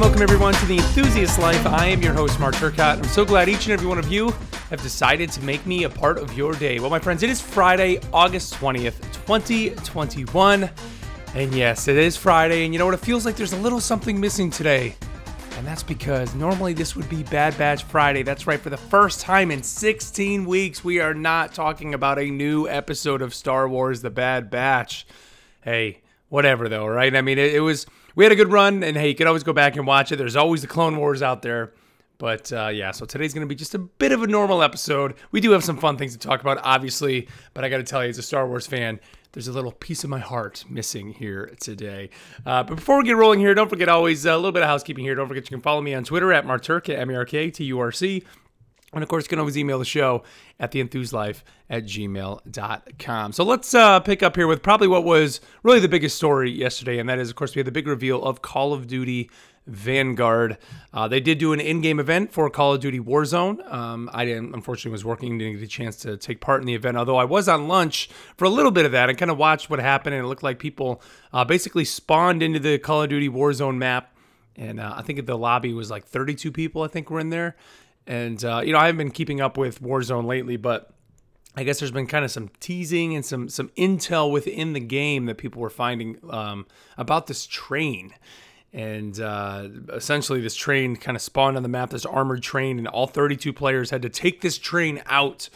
Welcome, 0.00 0.22
everyone 0.22 0.54
to 0.54 0.66
the 0.66 0.76
Enthusiast 0.76 1.38
Life. 1.38 1.64
I 1.66 1.86
am 1.86 2.02
your 2.02 2.12
host, 2.12 2.38
Mark 2.40 2.56
Turcott. 2.56 2.98
I'm 2.98 3.04
so 3.04 3.24
glad 3.24 3.48
each 3.48 3.66
and 3.66 3.72
every 3.72 3.86
one 3.86 3.96
of 3.96 4.10
you 4.10 4.30
have 4.68 4.82
decided 4.82 5.30
to 5.30 5.42
make 5.42 5.64
me 5.66 5.84
a 5.84 5.88
part 5.88 6.18
of 6.18 6.36
your 6.36 6.52
day. 6.54 6.80
Well, 6.80 6.90
my 6.90 6.98
friends, 6.98 7.22
it 7.22 7.30
is 7.30 7.40
Friday, 7.40 8.00
August 8.12 8.54
20th, 8.54 9.00
2021. 9.24 10.68
And 11.34 11.54
yes, 11.54 11.88
it 11.88 11.96
is 11.96 12.16
Friday, 12.16 12.64
and 12.64 12.74
you 12.74 12.78
know 12.78 12.84
what? 12.84 12.94
It 12.94 13.00
feels 13.00 13.24
like 13.24 13.36
there's 13.36 13.54
a 13.54 13.58
little 13.58 13.80
something 13.80 14.20
missing 14.20 14.50
today. 14.50 14.96
And 15.56 15.66
that's 15.66 15.84
because 15.84 16.34
normally 16.34 16.74
this 16.74 16.96
would 16.96 17.08
be 17.08 17.22
Bad 17.22 17.56
Batch 17.56 17.84
Friday. 17.84 18.24
That's 18.24 18.46
right, 18.46 18.60
for 18.60 18.70
the 18.70 18.76
first 18.76 19.20
time 19.20 19.50
in 19.50 19.62
16 19.62 20.44
weeks, 20.44 20.84
we 20.84 21.00
are 21.00 21.14
not 21.14 21.54
talking 21.54 21.94
about 21.94 22.18
a 22.18 22.26
new 22.26 22.68
episode 22.68 23.22
of 23.22 23.32
Star 23.32 23.68
Wars 23.68 24.02
The 24.02 24.10
Bad 24.10 24.50
Batch. 24.50 25.06
Hey, 25.62 26.02
whatever 26.28 26.68
though, 26.68 26.86
right? 26.86 27.14
I 27.14 27.22
mean, 27.22 27.38
it, 27.38 27.54
it 27.54 27.60
was, 27.60 27.86
we 28.14 28.24
had 28.24 28.32
a 28.32 28.36
good 28.36 28.52
run, 28.52 28.82
and 28.82 28.96
hey, 28.96 29.08
you 29.08 29.14
can 29.14 29.26
always 29.26 29.42
go 29.42 29.52
back 29.52 29.76
and 29.76 29.86
watch 29.86 30.12
it. 30.12 30.16
There's 30.16 30.36
always 30.36 30.62
the 30.62 30.68
Clone 30.68 30.96
Wars 30.96 31.22
out 31.22 31.42
there. 31.42 31.72
But 32.18 32.52
uh, 32.52 32.68
yeah, 32.68 32.92
so 32.92 33.06
today's 33.06 33.34
going 33.34 33.46
to 33.46 33.48
be 33.48 33.56
just 33.56 33.74
a 33.74 33.78
bit 33.78 34.12
of 34.12 34.22
a 34.22 34.26
normal 34.26 34.62
episode. 34.62 35.14
We 35.32 35.40
do 35.40 35.50
have 35.50 35.64
some 35.64 35.76
fun 35.76 35.96
things 35.96 36.12
to 36.12 36.18
talk 36.18 36.40
about, 36.40 36.58
obviously, 36.62 37.28
but 37.54 37.64
I 37.64 37.68
got 37.68 37.78
to 37.78 37.82
tell 37.82 38.04
you, 38.04 38.10
as 38.10 38.18
a 38.18 38.22
Star 38.22 38.46
Wars 38.46 38.66
fan, 38.66 39.00
there's 39.32 39.48
a 39.48 39.52
little 39.52 39.72
piece 39.72 40.04
of 40.04 40.10
my 40.10 40.20
heart 40.20 40.64
missing 40.68 41.12
here 41.12 41.52
today. 41.58 42.10
Uh, 42.46 42.62
but 42.62 42.76
before 42.76 42.98
we 42.98 43.04
get 43.04 43.16
rolling 43.16 43.40
here, 43.40 43.52
don't 43.52 43.68
forget 43.68 43.88
always 43.88 44.24
uh, 44.24 44.30
a 44.30 44.36
little 44.36 44.52
bit 44.52 44.62
of 44.62 44.68
housekeeping 44.68 45.04
here. 45.04 45.16
Don't 45.16 45.26
forget 45.26 45.44
you 45.44 45.56
can 45.56 45.60
follow 45.60 45.80
me 45.80 45.92
on 45.92 46.04
Twitter 46.04 46.32
at 46.32 46.46
MarkTurc, 46.46 46.88
M 46.88 47.10
E 47.10 47.14
R 47.16 47.24
K 47.24 47.50
T 47.50 47.64
U 47.64 47.80
R 47.80 47.90
C. 47.90 48.22
And 48.94 49.02
of 49.02 49.08
course, 49.08 49.24
you 49.24 49.28
can 49.28 49.38
always 49.38 49.58
email 49.58 49.78
the 49.78 49.84
show 49.84 50.22
at 50.58 50.72
theenthuslife 50.72 51.42
at 51.70 51.84
gmail.com. 51.84 53.32
So 53.32 53.44
let's 53.44 53.74
uh, 53.74 54.00
pick 54.00 54.22
up 54.22 54.36
here 54.36 54.46
with 54.46 54.62
probably 54.62 54.88
what 54.88 55.04
was 55.04 55.40
really 55.62 55.80
the 55.80 55.88
biggest 55.88 56.16
story 56.16 56.50
yesterday. 56.50 56.98
And 56.98 57.08
that 57.08 57.18
is, 57.18 57.30
of 57.30 57.36
course, 57.36 57.54
we 57.54 57.60
had 57.60 57.66
the 57.66 57.72
big 57.72 57.86
reveal 57.86 58.22
of 58.22 58.42
Call 58.42 58.72
of 58.72 58.86
Duty 58.86 59.30
Vanguard. 59.66 60.58
Uh, 60.92 61.08
they 61.08 61.20
did 61.20 61.38
do 61.38 61.52
an 61.52 61.60
in-game 61.60 61.98
event 61.98 62.32
for 62.32 62.48
Call 62.50 62.74
of 62.74 62.80
Duty 62.80 63.00
Warzone. 63.00 63.66
Um, 63.72 64.10
I 64.12 64.24
didn't, 64.24 64.54
unfortunately, 64.54 64.92
was 64.92 65.04
working, 65.04 65.38
didn't 65.38 65.54
get 65.54 65.62
a 65.62 65.66
chance 65.66 65.96
to 65.98 66.16
take 66.16 66.40
part 66.40 66.60
in 66.60 66.66
the 66.66 66.74
event. 66.74 66.96
Although 66.96 67.16
I 67.16 67.24
was 67.24 67.48
on 67.48 67.66
lunch 67.66 68.10
for 68.36 68.44
a 68.44 68.50
little 68.50 68.70
bit 68.70 68.84
of 68.84 68.92
that 68.92 69.08
and 69.08 69.16
kind 69.16 69.30
of 69.30 69.38
watched 69.38 69.70
what 69.70 69.78
happened, 69.78 70.14
and 70.14 70.24
it 70.24 70.28
looked 70.28 70.42
like 70.42 70.58
people 70.58 71.00
uh, 71.32 71.44
basically 71.44 71.84
spawned 71.84 72.42
into 72.42 72.58
the 72.58 72.78
Call 72.78 73.02
of 73.02 73.08
Duty 73.08 73.28
Warzone 73.28 73.76
map. 73.76 74.14
And 74.56 74.78
uh, 74.78 74.94
I 74.96 75.02
think 75.02 75.24
the 75.24 75.38
lobby 75.38 75.72
was 75.72 75.90
like 75.90 76.04
32 76.04 76.52
people. 76.52 76.82
I 76.82 76.88
think 76.88 77.10
were 77.10 77.18
in 77.20 77.30
there. 77.30 77.56
And 78.06 78.44
uh, 78.44 78.62
you 78.64 78.72
know, 78.72 78.78
I 78.78 78.86
haven't 78.86 78.98
been 78.98 79.10
keeping 79.10 79.40
up 79.40 79.56
with 79.56 79.82
Warzone 79.82 80.26
lately, 80.26 80.56
but 80.56 80.90
I 81.56 81.62
guess 81.62 81.78
there's 81.78 81.92
been 81.92 82.06
kind 82.06 82.24
of 82.24 82.30
some 82.30 82.50
teasing 82.60 83.14
and 83.14 83.24
some 83.24 83.48
some 83.48 83.68
intel 83.70 84.30
within 84.30 84.72
the 84.72 84.80
game 84.80 85.26
that 85.26 85.38
people 85.38 85.62
were 85.62 85.70
finding 85.70 86.18
um, 86.28 86.66
about 86.98 87.26
this 87.26 87.46
train. 87.46 88.12
And 88.72 89.20
uh, 89.20 89.68
essentially 89.92 90.40
this 90.40 90.56
train 90.56 90.96
kind 90.96 91.16
of 91.16 91.22
spawned 91.22 91.56
on 91.56 91.62
the 91.62 91.68
map 91.68 91.90
this 91.90 92.04
armored 92.04 92.42
train 92.42 92.78
and 92.78 92.88
all 92.88 93.06
32 93.06 93.52
players 93.52 93.90
had 93.90 94.02
to 94.02 94.08
take 94.08 94.40
this 94.40 94.58
train 94.58 95.00
out. 95.06 95.48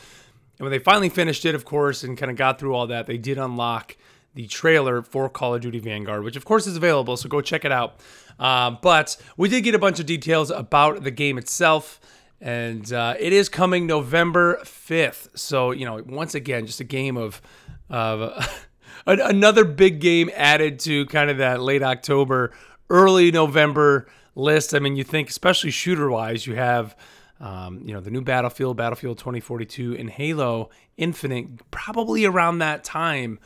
And 0.59 0.65
when 0.65 0.71
they 0.71 0.79
finally 0.79 1.09
finished 1.09 1.45
it 1.45 1.55
of 1.55 1.65
course 1.65 2.05
and 2.05 2.17
kind 2.17 2.31
of 2.31 2.37
got 2.37 2.61
through 2.61 2.75
all 2.75 2.87
that 2.87 3.07
they 3.07 3.19
did 3.19 3.37
unlock 3.37 3.97
the 4.35 4.47
trailer 4.47 5.03
for 5.03 5.29
call 5.29 5.57
of 5.57 5.63
duty 5.63 5.81
vanguard 5.81 6.23
which 6.23 6.37
of 6.37 6.45
course 6.45 6.67
is 6.67 6.77
available 6.77 7.17
so 7.17 7.29
go 7.29 7.41
check 7.41 7.65
it 7.65 7.73
out. 7.73 7.99
Uh, 8.39 8.71
but 8.71 9.17
we 9.37 9.49
did 9.49 9.65
get 9.65 9.75
a 9.75 9.81
bunch 9.81 9.99
of 9.99 10.07
details 10.07 10.53
about 10.53 11.03
the 11.03 11.11
game 11.11 11.39
itself 11.39 12.01
and 12.41 12.93
uh, 12.93 13.15
it 13.19 13.33
is 13.33 13.49
coming 13.49 13.87
november 13.87 14.59
5th 14.63 15.37
so 15.37 15.71
you 15.71 15.85
know 15.85 16.03
once 16.07 16.35
again 16.35 16.67
just 16.67 16.81
a 16.81 16.85
game 16.85 17.17
of 17.17 17.43
of 17.91 18.47
another 19.07 19.65
big 19.65 20.01
game 20.01 20.31
added 20.35 20.79
to 20.79 21.07
kind 21.07 21.31
of 21.31 21.39
that 21.39 21.61
late 21.61 21.83
october 21.83 22.53
early 22.91 23.31
November 23.31 24.07
list. 24.35 24.75
I 24.75 24.79
mean, 24.79 24.97
you 24.97 25.05
think, 25.05 25.29
especially 25.29 25.71
shooter 25.71 26.11
wise, 26.11 26.47
you 26.47 26.55
have. 26.57 26.97
Um, 27.41 27.83
you 27.85 27.95
know, 27.95 28.01
the 28.01 28.11
new 28.11 28.21
Battlefield, 28.21 28.77
Battlefield 28.77 29.19
2042, 29.19 29.95
and 29.95 30.11
Halo 30.11 30.71
Infinite, 30.97 31.71
probably 31.71 32.25
around 32.25 32.59
that 32.59 32.83
time. 32.83 33.39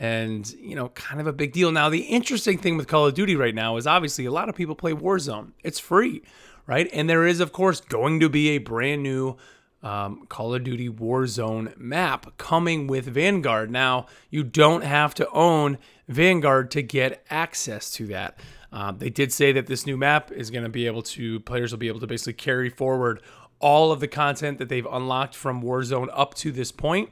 And, 0.00 0.48
you 0.60 0.76
know, 0.76 0.90
kind 0.90 1.20
of 1.20 1.26
a 1.26 1.32
big 1.32 1.52
deal. 1.52 1.72
Now, 1.72 1.88
the 1.88 2.02
interesting 2.02 2.56
thing 2.56 2.76
with 2.76 2.86
Call 2.86 3.06
of 3.06 3.14
Duty 3.14 3.34
right 3.34 3.54
now 3.54 3.76
is 3.76 3.84
obviously 3.84 4.26
a 4.26 4.30
lot 4.30 4.48
of 4.48 4.54
people 4.54 4.76
play 4.76 4.92
Warzone. 4.92 5.50
It's 5.64 5.80
free, 5.80 6.22
right? 6.68 6.88
And 6.92 7.10
there 7.10 7.26
is, 7.26 7.40
of 7.40 7.50
course, 7.50 7.80
going 7.80 8.20
to 8.20 8.28
be 8.28 8.50
a 8.50 8.58
brand 8.58 9.02
new 9.02 9.36
um, 9.82 10.26
Call 10.28 10.54
of 10.54 10.62
Duty 10.62 10.88
Warzone 10.88 11.76
map 11.76 12.36
coming 12.38 12.86
with 12.86 13.06
Vanguard. 13.06 13.72
Now, 13.72 14.06
you 14.30 14.44
don't 14.44 14.84
have 14.84 15.14
to 15.14 15.28
own 15.30 15.78
Vanguard 16.06 16.70
to 16.70 16.82
get 16.82 17.24
access 17.28 17.90
to 17.92 18.06
that. 18.06 18.38
Um, 18.70 18.98
they 18.98 19.10
did 19.10 19.32
say 19.32 19.50
that 19.50 19.66
this 19.66 19.84
new 19.84 19.96
map 19.96 20.30
is 20.30 20.50
going 20.50 20.62
to 20.62 20.70
be 20.70 20.86
able 20.86 21.02
to, 21.02 21.40
players 21.40 21.72
will 21.72 21.78
be 21.78 21.88
able 21.88 22.00
to 22.00 22.06
basically 22.06 22.34
carry 22.34 22.70
forward 22.70 23.20
all 23.58 23.90
of 23.90 23.98
the 23.98 24.06
content 24.06 24.58
that 24.58 24.68
they've 24.68 24.86
unlocked 24.86 25.34
from 25.34 25.60
Warzone 25.60 26.08
up 26.12 26.34
to 26.34 26.52
this 26.52 26.70
point 26.70 27.10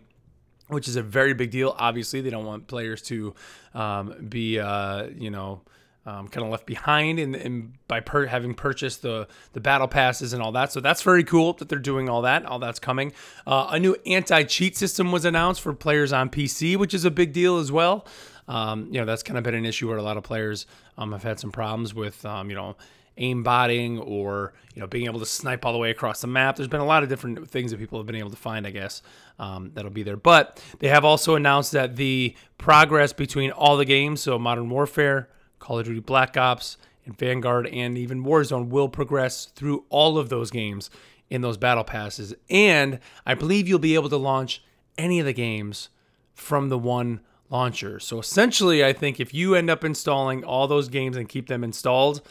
which 0.68 0.88
is 0.88 0.96
a 0.96 1.02
very 1.02 1.34
big 1.34 1.50
deal. 1.50 1.74
Obviously, 1.78 2.20
they 2.20 2.30
don't 2.30 2.44
want 2.44 2.66
players 2.66 3.02
to 3.02 3.34
um, 3.74 4.14
be, 4.28 4.58
uh, 4.58 5.06
you 5.16 5.30
know, 5.30 5.62
um, 6.06 6.28
kind 6.28 6.44
of 6.44 6.52
left 6.52 6.66
behind 6.66 7.18
and, 7.18 7.34
in 7.34 7.72
by 7.88 7.98
per- 7.98 8.26
having 8.26 8.54
purchased 8.54 9.02
the 9.02 9.26
the 9.54 9.60
battle 9.60 9.88
passes 9.88 10.32
and 10.32 10.40
all 10.40 10.52
that. 10.52 10.72
So 10.72 10.80
that's 10.80 11.02
very 11.02 11.24
cool 11.24 11.54
that 11.54 11.68
they're 11.68 11.78
doing 11.78 12.08
all 12.08 12.22
that. 12.22 12.46
All 12.46 12.60
that's 12.60 12.78
coming. 12.78 13.12
Uh, 13.46 13.68
a 13.70 13.80
new 13.80 13.96
anti 14.06 14.44
cheat 14.44 14.76
system 14.76 15.10
was 15.10 15.24
announced 15.24 15.60
for 15.60 15.72
players 15.72 16.12
on 16.12 16.30
PC, 16.30 16.76
which 16.76 16.94
is 16.94 17.04
a 17.04 17.10
big 17.10 17.32
deal 17.32 17.58
as 17.58 17.72
well. 17.72 18.06
Um, 18.48 18.86
you 18.92 19.00
know, 19.00 19.04
that's 19.04 19.24
kind 19.24 19.36
of 19.36 19.42
been 19.42 19.54
an 19.54 19.66
issue 19.66 19.88
where 19.88 19.98
a 19.98 20.02
lot 20.02 20.16
of 20.16 20.22
players 20.22 20.66
um, 20.96 21.10
have 21.10 21.24
had 21.24 21.40
some 21.40 21.50
problems 21.50 21.92
with, 21.94 22.24
um, 22.24 22.48
you 22.48 22.54
know, 22.54 22.76
aim 23.18 23.42
botting 23.42 23.98
or 23.98 24.52
you 24.74 24.80
know 24.80 24.86
being 24.86 25.06
able 25.06 25.20
to 25.20 25.26
snipe 25.26 25.64
all 25.64 25.72
the 25.72 25.78
way 25.78 25.90
across 25.90 26.20
the 26.20 26.26
map. 26.26 26.56
There's 26.56 26.68
been 26.68 26.80
a 26.80 26.86
lot 26.86 27.02
of 27.02 27.08
different 27.08 27.48
things 27.48 27.70
that 27.70 27.78
people 27.78 27.98
have 27.98 28.06
been 28.06 28.16
able 28.16 28.30
to 28.30 28.36
find, 28.36 28.66
I 28.66 28.70
guess, 28.70 29.02
um, 29.38 29.70
that'll 29.74 29.90
be 29.90 30.02
there. 30.02 30.16
But 30.16 30.62
they 30.78 30.88
have 30.88 31.04
also 31.04 31.34
announced 31.34 31.72
that 31.72 31.96
the 31.96 32.34
progress 32.58 33.12
between 33.12 33.50
all 33.50 33.76
the 33.76 33.84
games, 33.84 34.20
so 34.22 34.38
Modern 34.38 34.68
Warfare, 34.68 35.28
Call 35.58 35.78
of 35.78 35.86
Duty 35.86 36.00
Black 36.00 36.36
Ops, 36.36 36.76
and 37.04 37.16
Vanguard, 37.16 37.66
and 37.68 37.96
even 37.96 38.24
Warzone, 38.24 38.68
will 38.68 38.88
progress 38.88 39.46
through 39.46 39.84
all 39.88 40.18
of 40.18 40.28
those 40.28 40.50
games 40.50 40.90
in 41.30 41.40
those 41.40 41.56
battle 41.56 41.84
passes. 41.84 42.34
And 42.50 43.00
I 43.24 43.34
believe 43.34 43.66
you'll 43.68 43.78
be 43.78 43.94
able 43.94 44.08
to 44.10 44.16
launch 44.16 44.62
any 44.98 45.20
of 45.20 45.26
the 45.26 45.32
games 45.32 45.88
from 46.34 46.68
the 46.68 46.78
one 46.78 47.20
launcher. 47.50 48.00
So 48.00 48.18
essentially, 48.18 48.84
I 48.84 48.92
think 48.92 49.20
if 49.20 49.32
you 49.32 49.54
end 49.54 49.70
up 49.70 49.84
installing 49.84 50.44
all 50.44 50.66
those 50.66 50.88
games 50.88 51.16
and 51.16 51.28
keep 51.28 51.48
them 51.48 51.64
installed, 51.64 52.22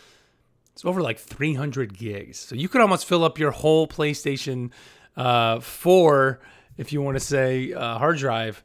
it's 0.75 0.83
over 0.83 1.01
like 1.01 1.17
300 1.17 1.97
gigs. 1.97 2.37
So 2.37 2.53
you 2.53 2.67
could 2.67 2.81
almost 2.81 3.05
fill 3.05 3.23
up 3.23 3.39
your 3.39 3.51
whole 3.51 3.87
PlayStation 3.87 4.71
uh, 5.15 5.61
4, 5.61 6.41
if 6.77 6.91
you 6.91 7.01
want 7.01 7.15
to 7.15 7.21
say, 7.21 7.71
uh, 7.71 7.97
hard 7.97 8.17
drive, 8.17 8.61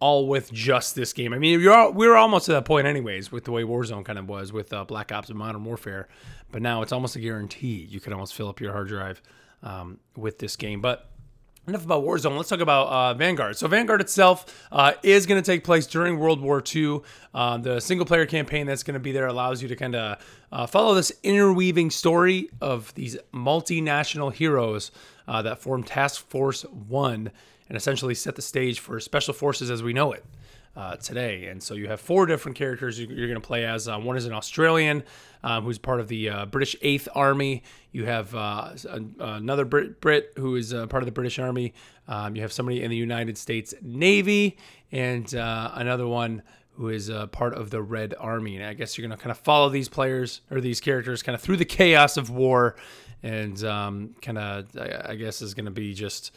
all 0.00 0.26
with 0.26 0.52
just 0.52 0.96
this 0.96 1.12
game. 1.12 1.32
I 1.32 1.38
mean, 1.38 1.60
you're 1.60 1.90
we 1.92 2.08
are 2.08 2.16
almost 2.16 2.46
to 2.46 2.52
that 2.52 2.64
point, 2.64 2.88
anyways, 2.88 3.30
with 3.30 3.44
the 3.44 3.52
way 3.52 3.62
Warzone 3.62 4.04
kind 4.04 4.18
of 4.18 4.28
was 4.28 4.52
with 4.52 4.72
uh, 4.72 4.84
Black 4.86 5.12
Ops 5.12 5.28
and 5.28 5.38
Modern 5.38 5.64
Warfare. 5.64 6.08
But 6.50 6.62
now 6.62 6.82
it's 6.82 6.90
almost 6.90 7.14
a 7.14 7.20
guarantee 7.20 7.86
you 7.88 8.00
could 8.00 8.12
almost 8.12 8.34
fill 8.34 8.48
up 8.48 8.60
your 8.60 8.72
hard 8.72 8.88
drive 8.88 9.22
um, 9.62 10.00
with 10.16 10.40
this 10.40 10.56
game. 10.56 10.80
But 10.80 11.08
Enough 11.68 11.84
about 11.84 12.04
Warzone. 12.04 12.36
Let's 12.36 12.48
talk 12.48 12.60
about 12.60 12.86
uh, 12.86 13.14
Vanguard. 13.14 13.56
So, 13.56 13.66
Vanguard 13.66 14.00
itself 14.00 14.68
uh, 14.70 14.92
is 15.02 15.26
going 15.26 15.42
to 15.42 15.44
take 15.44 15.64
place 15.64 15.84
during 15.88 16.16
World 16.16 16.40
War 16.40 16.62
II. 16.74 17.00
Uh, 17.34 17.58
the 17.58 17.80
single 17.80 18.06
player 18.06 18.24
campaign 18.24 18.68
that's 18.68 18.84
going 18.84 18.94
to 18.94 19.00
be 19.00 19.10
there 19.10 19.26
allows 19.26 19.60
you 19.60 19.66
to 19.66 19.74
kind 19.74 19.96
of 19.96 20.24
uh, 20.52 20.66
follow 20.66 20.94
this 20.94 21.10
interweaving 21.24 21.90
story 21.90 22.50
of 22.60 22.94
these 22.94 23.16
multinational 23.34 24.32
heroes 24.32 24.92
uh, 25.26 25.42
that 25.42 25.58
form 25.58 25.82
Task 25.82 26.24
Force 26.28 26.62
One 26.62 27.32
and 27.68 27.76
essentially 27.76 28.14
set 28.14 28.36
the 28.36 28.42
stage 28.42 28.78
for 28.78 29.00
special 29.00 29.34
forces 29.34 29.68
as 29.68 29.82
we 29.82 29.92
know 29.92 30.12
it 30.12 30.24
uh, 30.76 30.96
today. 30.96 31.46
And 31.46 31.62
so 31.62 31.74
you 31.74 31.88
have 31.88 32.00
four 32.00 32.26
different 32.26 32.56
characters 32.56 33.00
you're 33.00 33.28
going 33.28 33.40
to 33.40 33.46
play 33.46 33.64
as. 33.64 33.88
Uh, 33.88 33.98
one 33.98 34.16
is 34.16 34.26
an 34.26 34.32
Australian 34.32 35.02
um, 35.42 35.64
who's 35.64 35.78
part 35.78 36.00
of 36.00 36.08
the 36.08 36.28
uh, 36.28 36.46
British 36.46 36.76
Eighth 36.82 37.08
Army. 37.14 37.62
You 37.92 38.04
have 38.04 38.34
uh, 38.34 38.74
another 39.18 39.64
Brit, 39.64 40.00
Brit 40.00 40.32
who 40.36 40.54
is 40.54 40.74
uh, 40.74 40.86
part 40.86 41.02
of 41.02 41.06
the 41.06 41.12
British 41.12 41.38
Army. 41.38 41.72
Um, 42.08 42.36
you 42.36 42.42
have 42.42 42.52
somebody 42.52 42.82
in 42.82 42.90
the 42.90 42.96
United 42.96 43.38
States 43.38 43.74
Navy, 43.80 44.58
and 44.92 45.34
uh, 45.34 45.70
another 45.74 46.06
one 46.06 46.42
who 46.74 46.90
is 46.90 47.10
part 47.32 47.54
of 47.54 47.70
the 47.70 47.80
Red 47.80 48.14
Army. 48.18 48.56
And 48.56 48.66
I 48.66 48.74
guess 48.74 48.98
you're 48.98 49.08
going 49.08 49.16
to 49.16 49.22
kind 49.22 49.30
of 49.30 49.38
follow 49.38 49.70
these 49.70 49.88
players 49.88 50.42
or 50.50 50.60
these 50.60 50.78
characters 50.80 51.22
kind 51.22 51.34
of 51.34 51.40
through 51.40 51.56
the 51.56 51.64
chaos 51.64 52.18
of 52.18 52.28
war, 52.28 52.76
and 53.22 53.64
um, 53.64 54.14
kind 54.20 54.36
of 54.36 54.76
I, 54.76 55.12
I 55.12 55.14
guess 55.14 55.40
is 55.40 55.54
going 55.54 55.64
to 55.64 55.70
be 55.70 55.94
just 55.94 56.32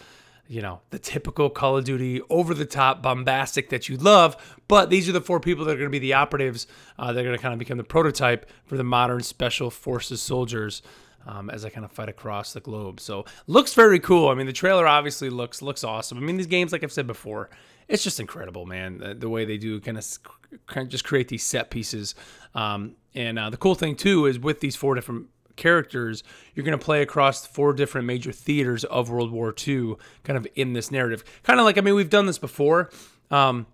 you 0.49 0.63
know, 0.63 0.81
the 0.89 0.97
typical 0.97 1.47
Call 1.51 1.77
of 1.77 1.85
Duty 1.85 2.21
over 2.27 2.55
the 2.55 2.65
top 2.65 3.03
bombastic 3.03 3.69
that 3.69 3.87
you 3.87 3.97
love. 3.97 4.57
But 4.67 4.89
these 4.89 5.07
are 5.07 5.11
the 5.11 5.21
four 5.21 5.39
people 5.39 5.63
that 5.65 5.73
are 5.73 5.75
going 5.75 5.85
to 5.85 5.91
be 5.91 5.99
the 5.99 6.13
operatives. 6.13 6.65
Uh, 6.97 7.13
they're 7.13 7.23
going 7.23 7.37
to 7.37 7.41
kind 7.41 7.53
of 7.53 7.59
become 7.59 7.77
the 7.77 7.83
prototype 7.83 8.49
for 8.65 8.75
the 8.75 8.83
modern 8.83 9.21
special 9.21 9.69
forces 9.69 10.21
soldiers. 10.21 10.81
Um, 11.27 11.49
as 11.49 11.65
I 11.65 11.69
kind 11.69 11.83
of 11.83 11.91
fight 11.91 12.07
across 12.07 12.53
the 12.53 12.61
globe, 12.61 13.01
so 13.01 13.25
looks 13.45 13.73
very 13.73 13.99
cool. 13.99 14.29
I 14.29 14.35
mean, 14.35 14.47
the 14.47 14.53
trailer 14.53 14.87
obviously 14.87 15.29
looks 15.29 15.61
looks 15.61 15.83
awesome. 15.83 16.17
I 16.17 16.21
mean, 16.21 16.37
these 16.37 16.47
games, 16.47 16.71
like 16.71 16.81
I've 16.81 16.93
said 16.93 17.07
before, 17.07 17.49
it's 17.89 18.03
just 18.03 18.21
incredible, 18.21 18.65
man. 18.65 18.99
The, 18.99 19.13
the 19.13 19.29
way 19.29 19.43
they 19.43 19.57
do 19.57 19.81
kind 19.81 19.97
of 19.97 20.05
kind 20.65 20.85
of 20.85 20.89
just 20.89 21.03
create 21.03 21.27
these 21.27 21.43
set 21.43 21.69
pieces. 21.71 22.15
Um, 22.55 22.95
and 23.13 23.37
uh, 23.37 23.49
the 23.49 23.57
cool 23.57 23.75
thing 23.75 23.95
too 23.95 24.27
is 24.27 24.39
with 24.39 24.61
these 24.61 24.77
four 24.77 24.95
different 24.95 25.27
characters, 25.59 26.23
you're 26.55 26.65
going 26.65 26.77
to 26.77 26.83
play 26.83 27.03
across 27.03 27.45
four 27.45 27.73
different 27.73 28.07
major 28.07 28.31
theaters 28.31 28.83
of 28.85 29.09
World 29.09 29.31
War 29.31 29.53
II, 29.55 29.95
kind 30.23 30.37
of 30.37 30.47
in 30.55 30.73
this 30.73 30.89
narrative. 30.89 31.23
Kind 31.43 31.59
of 31.59 31.65
like, 31.65 31.77
I 31.77 31.81
mean, 31.81 31.93
we've 31.93 32.09
done 32.09 32.25
this 32.25 32.39
before. 32.39 32.89
Um, 33.29 33.67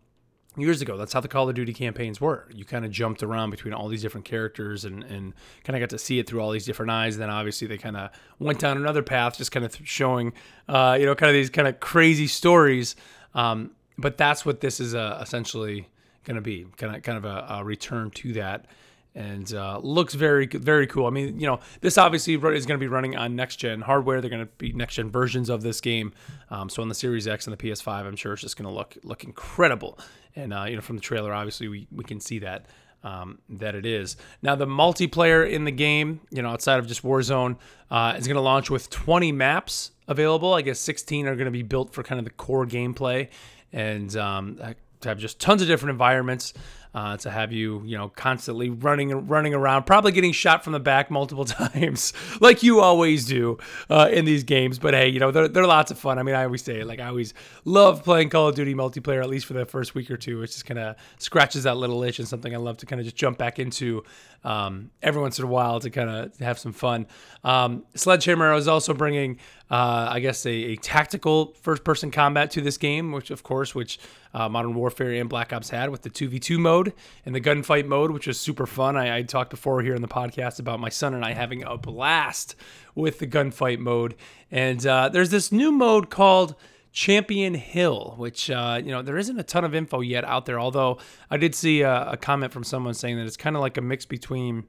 years 0.57 0.81
ago. 0.81 0.97
That's 0.97 1.13
how 1.13 1.19
the 1.19 1.27
Call 1.27 1.49
of 1.49 1.55
Duty 1.55 1.73
campaigns 1.73 2.21
were. 2.21 2.47
You 2.53 2.65
kind 2.65 2.85
of 2.85 2.91
jumped 2.91 3.23
around 3.23 3.49
between 3.49 3.73
all 3.73 3.87
these 3.87 4.01
different 4.01 4.25
characters 4.25 4.85
and, 4.85 5.03
and 5.03 5.33
kind 5.63 5.75
of 5.75 5.81
got 5.81 5.89
to 5.91 5.99
see 5.99 6.19
it 6.19 6.27
through 6.27 6.41
all 6.41 6.51
these 6.51 6.65
different 6.65 6.91
eyes. 6.91 7.17
Then 7.17 7.29
obviously 7.29 7.67
they 7.67 7.77
kind 7.77 7.97
of 7.97 8.09
went 8.39 8.59
down 8.59 8.77
another 8.77 9.03
path, 9.03 9.37
just 9.37 9.51
kind 9.51 9.65
of 9.65 9.77
showing, 9.83 10.33
uh, 10.67 10.97
you 10.99 11.05
know, 11.05 11.15
kind 11.15 11.29
of 11.29 11.33
these 11.33 11.49
kind 11.49 11.67
of 11.67 11.79
crazy 11.79 12.27
stories. 12.27 12.95
Um, 13.33 13.71
but 13.97 14.17
that's 14.17 14.45
what 14.45 14.61
this 14.61 14.79
is 14.79 14.95
uh, 14.95 15.19
essentially 15.21 15.87
going 16.23 16.35
to 16.35 16.41
be, 16.41 16.65
kind 16.77 16.95
of 16.95 17.03
kind 17.03 17.17
of 17.17 17.25
a, 17.25 17.45
a 17.49 17.63
return 17.63 18.11
to 18.11 18.33
that 18.33 18.65
and 19.15 19.53
uh, 19.53 19.79
looks 19.81 20.13
very 20.13 20.45
very 20.45 20.85
cool. 20.85 21.07
I 21.07 21.09
mean, 21.09 21.39
you 21.39 21.47
know, 21.47 21.59
this 21.81 21.97
obviously 21.97 22.33
is 22.33 22.65
going 22.65 22.77
to 22.77 22.83
be 22.83 22.87
running 22.87 23.15
on 23.15 23.35
next 23.35 23.55
gen 23.55 23.81
hardware. 23.81 24.19
They're 24.21 24.29
going 24.29 24.45
to 24.45 24.51
be 24.57 24.73
next 24.73 24.95
gen 24.95 25.09
versions 25.09 25.49
of 25.49 25.63
this 25.63 25.79
game. 25.81 26.13
Um, 26.49 26.69
so 26.69 26.81
on 26.81 26.89
the 26.89 26.95
Series 26.95 27.27
X 27.27 27.47
and 27.47 27.57
the 27.57 27.69
PS5, 27.69 28.05
I'm 28.05 28.17
sure 28.17 28.33
it's 28.33 28.41
just 28.41 28.57
going 28.57 28.67
to 28.67 28.75
look 28.75 28.97
look 29.03 29.23
incredible. 29.23 29.97
And 30.35 30.53
uh, 30.53 30.65
you 30.65 30.75
know, 30.75 30.81
from 30.81 30.97
the 30.97 31.01
trailer, 31.01 31.33
obviously 31.33 31.67
we 31.69 31.87
we 31.91 32.03
can 32.03 32.19
see 32.19 32.39
that. 32.39 32.67
Um, 33.03 33.37
that 33.49 33.75
it 33.75 33.85
is. 33.85 34.17
Now, 34.41 34.55
the 34.55 34.65
multiplayer 34.65 35.47
in 35.47 35.63
the 35.63 35.71
game, 35.71 36.21
you 36.31 36.41
know, 36.41 36.49
outside 36.49 36.79
of 36.79 36.87
just 36.87 37.03
Warzone, 37.03 37.57
uh, 37.91 38.15
is 38.17 38.25
going 38.25 38.33
to 38.33 38.41
launch 38.41 38.71
with 38.71 38.89
20 38.89 39.31
maps 39.31 39.91
available. 40.07 40.55
I 40.55 40.63
guess 40.63 40.79
16 40.79 41.27
are 41.27 41.35
going 41.35 41.45
to 41.45 41.51
be 41.51 41.61
built 41.61 41.93
for 41.93 42.01
kind 42.01 42.17
of 42.17 42.25
the 42.25 42.31
core 42.31 42.65
gameplay 42.65 43.27
and 43.71 44.17
um, 44.17 44.59
have 45.03 45.19
just 45.19 45.39
tons 45.39 45.61
of 45.61 45.67
different 45.67 45.91
environments 45.91 46.53
uh, 46.95 47.17
to 47.17 47.29
have 47.29 47.51
you, 47.51 47.83
you 47.85 47.97
know, 47.97 48.07
constantly 48.07 48.69
running 48.69 49.27
running 49.27 49.53
around, 49.53 49.83
probably 49.83 50.13
getting 50.13 50.31
shot 50.31 50.63
from 50.63 50.71
the 50.71 50.79
back 50.79 51.11
multiple 51.11 51.43
times, 51.45 52.13
like 52.39 52.63
you 52.63 52.79
always 52.79 53.25
do 53.25 53.57
uh, 53.89 54.09
in 54.11 54.23
these 54.23 54.45
games. 54.45 54.79
But 54.79 54.93
hey, 54.93 55.09
you 55.09 55.19
know, 55.19 55.29
they're, 55.29 55.49
they're 55.49 55.67
lots 55.67 55.91
of 55.91 55.99
fun. 55.99 56.17
I 56.17 56.23
mean, 56.23 56.35
I 56.35 56.45
always 56.45 56.63
say, 56.63 56.85
like, 56.85 57.01
I 57.01 57.07
always 57.07 57.33
love 57.65 58.01
playing 58.05 58.29
Call 58.29 58.47
of 58.47 58.55
Duty 58.55 58.73
multiplayer, 58.73 59.21
at 59.21 59.29
least 59.29 59.45
for 59.45 59.53
the 59.53 59.65
first 59.65 59.93
week 59.93 60.09
or 60.09 60.15
two. 60.15 60.41
It 60.41 60.47
just 60.47 60.65
kind 60.65 60.79
of 60.79 60.95
scratches 61.17 61.63
that 61.63 61.75
little 61.75 62.01
itch 62.01 62.19
and 62.19 62.27
something 62.27 62.55
I 62.55 62.59
love 62.59 62.77
to 62.77 62.85
kind 62.85 63.01
of 63.01 63.05
just 63.05 63.17
jump 63.17 63.37
back 63.37 63.59
into 63.59 64.05
um, 64.45 64.91
every 65.01 65.21
once 65.21 65.37
in 65.37 65.43
a 65.43 65.49
while 65.49 65.81
to 65.81 65.89
kind 65.89 66.09
of 66.09 66.37
have 66.37 66.57
some 66.57 66.71
fun. 66.71 67.07
Um, 67.43 67.83
Sledgehammer 67.95 68.53
is 68.53 68.69
also 68.69 68.93
bringing, 68.93 69.39
uh, 69.69 70.07
I 70.11 70.19
guess, 70.19 70.45
a, 70.45 70.51
a 70.51 70.75
tactical 70.75 71.55
first-person 71.61 72.11
combat 72.11 72.51
to 72.51 72.61
this 72.61 72.77
game, 72.77 73.11
which, 73.11 73.31
of 73.31 73.43
course, 73.43 73.73
which 73.73 73.99
uh, 74.33 74.47
Modern 74.47 74.75
Warfare 74.75 75.13
and 75.13 75.29
Black 75.29 75.51
Ops 75.53 75.69
had 75.69 75.89
with 75.89 76.03
the 76.03 76.09
2v2 76.09 76.59
mode 76.59 76.93
and 77.25 77.33
the 77.33 77.41
gunfight 77.41 77.85
mode, 77.85 78.11
which 78.11 78.27
was 78.27 78.39
super 78.39 78.67
fun. 78.67 78.95
I, 78.95 79.17
I 79.17 79.21
talked 79.23 79.49
before 79.49 79.81
here 79.81 79.95
in 79.95 80.01
the 80.01 80.07
podcast 80.07 80.59
about 80.59 80.79
my 80.79 80.89
son 80.89 81.13
and 81.13 81.25
I 81.25 81.33
having 81.33 81.63
a 81.63 81.77
blast 81.77 82.55
with 82.93 83.19
the 83.19 83.27
gunfight 83.27 83.79
mode. 83.79 84.15
And 84.51 84.85
uh, 84.85 85.09
there's 85.09 85.31
this 85.31 85.51
new 85.51 85.71
mode 85.71 86.09
called 86.09 86.55
Champion 86.95 87.55
Hill, 87.55 88.15
which 88.17 88.49
uh, 88.49 88.79
you 88.81 88.89
know 88.89 89.01
there 89.01 89.17
isn't 89.17 89.37
a 89.37 89.43
ton 89.43 89.65
of 89.65 89.75
info 89.75 89.99
yet 89.99 90.23
out 90.23 90.45
there. 90.45 90.57
Although 90.59 90.97
I 91.29 91.35
did 91.35 91.53
see 91.53 91.81
a, 91.81 92.11
a 92.11 92.17
comment 92.17 92.53
from 92.53 92.63
someone 92.63 92.93
saying 92.93 93.17
that 93.17 93.25
it's 93.25 93.35
kind 93.35 93.57
of 93.57 93.61
like 93.61 93.75
a 93.75 93.81
mix 93.81 94.05
between 94.05 94.63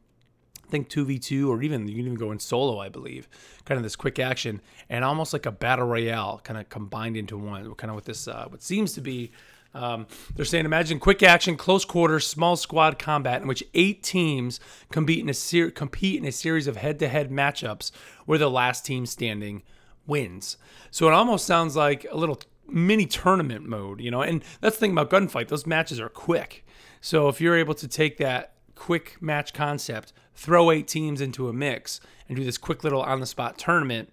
I 0.67 0.71
think 0.71 0.89
2v2 0.89 1.49
or 1.49 1.63
even 1.63 1.87
you 1.87 1.95
can 1.95 2.07
even 2.07 2.15
go 2.15 2.33
in 2.33 2.39
solo, 2.39 2.79
I 2.79 2.89
believe. 2.89 3.29
Kind 3.65 3.77
of 3.77 3.83
this 3.83 3.97
quick 3.97 4.19
action 4.19 4.61
and 4.89 5.05
almost 5.05 5.33
like 5.33 5.47
a 5.47 5.53
battle 5.53 5.87
royale 5.87 6.41
kind 6.43 6.59
of 6.59 6.69
combined 6.69 7.17
into 7.17 7.39
one, 7.39 7.75
kind 7.75 7.91
of 7.91 7.97
with 7.97 8.07
this 8.07 8.27
uh, 8.27 8.47
what 8.49 8.63
seems 8.63 8.93
to 8.95 9.01
be 9.01 9.33
um, 9.77 10.07
they're 10.35 10.47
saying 10.47 10.65
imagine 10.65 10.99
quick 10.99 11.23
action, 11.23 11.57
close 11.57 11.85
quarters, 11.85 12.27
small 12.27 12.57
squad 12.57 12.99
combat 12.99 13.43
in 13.43 13.49
which 13.49 13.63
eight 13.75 14.03
teams 14.03 14.59
compete 14.91 15.21
in 15.21 15.29
a 15.29 15.35
ser- 15.35 15.71
compete 15.71 16.19
in 16.19 16.27
a 16.27 16.33
series 16.33 16.67
of 16.67 16.79
head-to-head 16.79 17.31
matchups 17.31 17.91
where 18.25 18.39
the 18.39 18.51
last 18.51 18.87
team 18.87 19.05
standing 19.05 19.63
wins. 20.07 20.57
So 20.91 21.09
it 21.09 21.13
almost 21.13 21.45
sounds 21.45 21.77
like 21.77 22.07
a 22.11 22.17
little 22.17 22.41
mini 22.67 23.05
tournament 23.05 23.67
mode, 23.67 24.01
you 24.01 24.11
know. 24.11 24.23
And 24.23 24.43
that's 24.63 24.77
the 24.77 24.81
thing 24.81 24.93
about 24.93 25.11
gunfight; 25.11 25.49
those 25.49 25.67
matches 25.67 26.01
are 26.01 26.09
quick. 26.09 26.65
So 27.03 27.29
if 27.29 27.41
you're 27.41 27.57
able 27.57 27.75
to 27.75 27.87
take 27.87 28.17
that 28.17 28.55
quick 28.77 29.17
match 29.21 29.53
concept, 29.53 30.13
throw 30.37 30.71
eight 30.71 30.87
teams 30.87 31.21
into 31.21 31.49
a 31.49 31.53
mix, 31.53 32.01
and 32.29 32.37
do 32.37 32.45
this 32.45 32.59
quick 32.59 32.85
little 32.85 33.03
on-the-spot 33.03 33.59
tournament, 33.59 34.13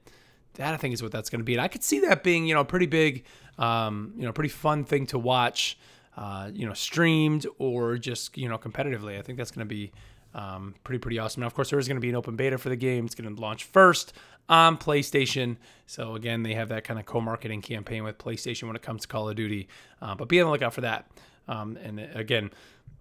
that 0.56 0.74
I 0.74 0.78
think 0.78 0.94
is 0.94 1.04
what 1.04 1.12
that's 1.12 1.30
going 1.30 1.42
to 1.42 1.46
be. 1.46 1.54
And 1.54 1.62
I 1.62 1.68
could 1.68 1.84
see 1.84 2.00
that 2.00 2.24
being, 2.24 2.48
you 2.48 2.56
know, 2.56 2.62
a 2.62 2.66
pretty 2.66 2.86
big, 2.88 3.26
um, 3.58 4.14
you 4.18 4.24
know, 4.24 4.32
pretty 4.32 4.50
fun 4.50 4.84
thing 4.84 5.06
to 5.08 5.20
watch, 5.20 5.78
uh, 6.18 6.50
you 6.54 6.66
know, 6.66 6.74
streamed 6.74 7.46
or 7.58 7.98
just 7.98 8.38
you 8.38 8.48
know 8.50 8.58
competitively. 8.58 9.18
I 9.18 9.22
think 9.22 9.38
that's 9.38 9.52
going 9.52 9.68
to 9.68 9.76
be 9.76 9.92
um, 10.34 10.76
pretty 10.84 11.00
pretty 11.00 11.20
awesome. 11.20 11.42
Now, 11.42 11.48
of 11.48 11.54
course, 11.54 11.70
there 11.70 11.80
is 11.80 11.88
going 11.88 11.98
to 11.98 12.02
be 12.02 12.10
an 12.10 12.16
open 12.16 12.36
beta 12.36 12.58
for 12.58 12.70
the 12.70 12.76
game. 12.76 13.06
It's 13.06 13.16
going 13.16 13.34
to 13.34 13.42
launch 13.42 13.64
first 13.66 14.14
on 14.50 14.78
PlayStation. 14.78 15.58
So 15.86 16.16
again, 16.16 16.44
they 16.44 16.54
have 16.54 16.70
that 16.70 16.84
kind 16.84 17.00
of 17.00 17.06
co-marketing 17.06 17.62
campaign 17.62 18.04
with 18.04 18.18
PlayStation 18.18 18.68
when 18.68 18.76
it 18.76 18.82
comes 18.82 19.04
to 19.04 19.08
Call 19.08 19.30
of 19.30 19.36
Duty. 19.36 19.68
Uh, 20.02 20.16
but 20.16 20.28
be 20.28 20.40
on 20.42 20.48
the 20.48 20.52
lookout 20.52 20.74
for 20.74 20.82
that. 20.82 21.08
Um, 21.48 21.78
and 21.78 22.00
again, 22.14 22.52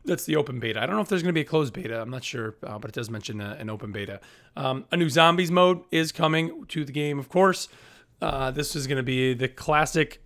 that's 0.05 0.25
the 0.25 0.37
open 0.37 0.59
beta. 0.59 0.83
I 0.83 0.87
don't 0.87 0.97
know 0.97 1.03
if 1.03 1.09
there's 1.09 1.23
going 1.23 1.35
to 1.35 1.39
be 1.39 1.43
a 1.43 1.49
closed 1.49 1.73
beta. 1.73 2.01
I'm 2.01 2.11
not 2.11 2.25
sure, 2.25 2.57
uh, 2.65 2.79
but 2.79 2.91
it 2.91 2.95
does 2.95 3.11
mention 3.11 3.41
a, 3.41 3.57
an 3.59 3.71
open 3.71 3.93
beta. 3.93 4.21
Um, 4.57 4.85
a 4.91 4.97
new 4.97 5.09
zombies 5.09 5.51
mode 5.51 5.83
is 5.91 6.13
coming 6.13 6.67
to 6.67 6.85
the 6.85 6.93
game, 6.93 7.19
of 7.19 7.29
course. 7.29 7.69
Uh, 8.21 8.51
this 8.51 8.77
is 8.77 8.87
going 8.87 8.97
to 8.97 9.03
be 9.03 9.35
the 9.35 9.49
classic, 9.49 10.23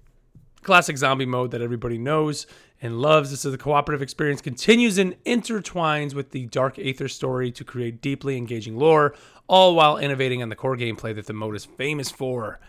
classic 0.63 0.99
zombie 0.99 1.27
mode 1.27 1.51
that 1.51 1.61
everybody 1.61 1.99
knows 1.99 2.47
and 2.81 3.01
loves. 3.01 3.31
This 3.31 3.45
is 3.45 3.53
the 3.53 3.59
cooperative 3.59 4.03
experience 4.03 4.41
continues 4.41 4.99
and 4.99 5.23
intertwines 5.25 6.15
with 6.15 6.31
the 6.31 6.47
Dark 6.47 6.79
Aether 6.79 7.09
story 7.09 7.51
to 7.53 7.65
create 7.65 8.01
deeply 8.01 8.37
engaging 8.37 8.77
lore, 8.77 9.15
all 9.47 9.75
while 9.75 9.97
innovating 9.97 10.43
on 10.43 10.49
the 10.49 10.57
core 10.57 10.77
gameplay 10.77 11.15
that 11.15 11.27
the 11.27 11.33
mode 11.33 11.57
is 11.57 11.65
famous 11.65 12.11
for. 12.11 12.61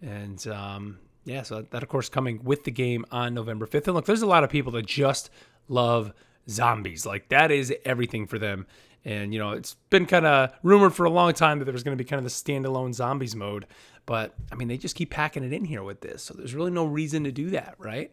And 0.00 0.44
um, 0.48 0.98
yeah, 1.24 1.42
so 1.42 1.62
that 1.62 1.82
of 1.82 1.88
course 1.88 2.08
coming 2.08 2.42
with 2.42 2.64
the 2.64 2.70
game 2.70 3.04
on 3.10 3.34
November 3.34 3.66
5th. 3.66 3.86
And 3.86 3.94
look, 3.94 4.06
there's 4.06 4.22
a 4.22 4.26
lot 4.26 4.42
of 4.42 4.50
people 4.50 4.72
that 4.72 4.86
just 4.86 5.30
love 5.68 6.12
zombies. 6.48 7.06
Like 7.06 7.28
that 7.28 7.50
is 7.50 7.72
everything 7.84 8.26
for 8.26 8.38
them. 8.38 8.66
And 9.04 9.32
you 9.32 9.38
know, 9.38 9.50
it's 9.50 9.74
been 9.90 10.06
kind 10.06 10.26
of 10.26 10.52
rumored 10.62 10.94
for 10.94 11.04
a 11.04 11.10
long 11.10 11.32
time 11.32 11.58
that 11.58 11.64
there 11.64 11.72
was 11.72 11.82
going 11.82 11.96
to 11.96 12.02
be 12.02 12.08
kind 12.08 12.18
of 12.18 12.24
the 12.24 12.30
standalone 12.30 12.94
zombies 12.94 13.34
mode, 13.34 13.66
but 14.06 14.34
I 14.50 14.54
mean, 14.54 14.68
they 14.68 14.76
just 14.76 14.94
keep 14.94 15.10
packing 15.10 15.44
it 15.44 15.52
in 15.52 15.64
here 15.64 15.82
with 15.82 16.00
this. 16.00 16.22
So 16.22 16.34
there's 16.34 16.54
really 16.54 16.70
no 16.70 16.84
reason 16.84 17.24
to 17.24 17.32
do 17.32 17.50
that, 17.50 17.74
right? 17.78 18.12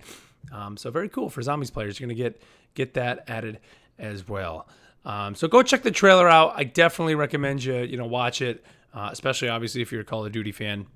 Um, 0.52 0.78
so 0.78 0.90
very 0.90 1.10
cool 1.10 1.30
for 1.30 1.42
zombies 1.42 1.70
players. 1.70 2.00
You're 2.00 2.08
going 2.08 2.18
to 2.18 2.24
get 2.24 2.42
get 2.74 2.94
that 2.96 3.26
added 3.28 3.60
as 3.98 4.28
well. 4.28 4.68
Um, 5.06 5.36
so 5.36 5.48
go 5.48 5.62
check 5.64 5.84
the 5.84 5.92
trailer 5.92 6.28
out. 6.28 6.54
I 6.56 6.64
definitely 6.64 7.16
recommend 7.16 7.64
you 7.64 7.76
you 7.76 7.98
know 7.98 8.06
watch 8.06 8.42
it, 8.42 8.64
uh, 8.94 9.10
especially 9.12 9.50
obviously 9.50 9.82
if 9.82 9.92
you're 9.92 10.02
a 10.02 10.06
Call 10.06 10.26
of 10.26 10.32
Duty 10.32 10.52
fan. 10.52 10.88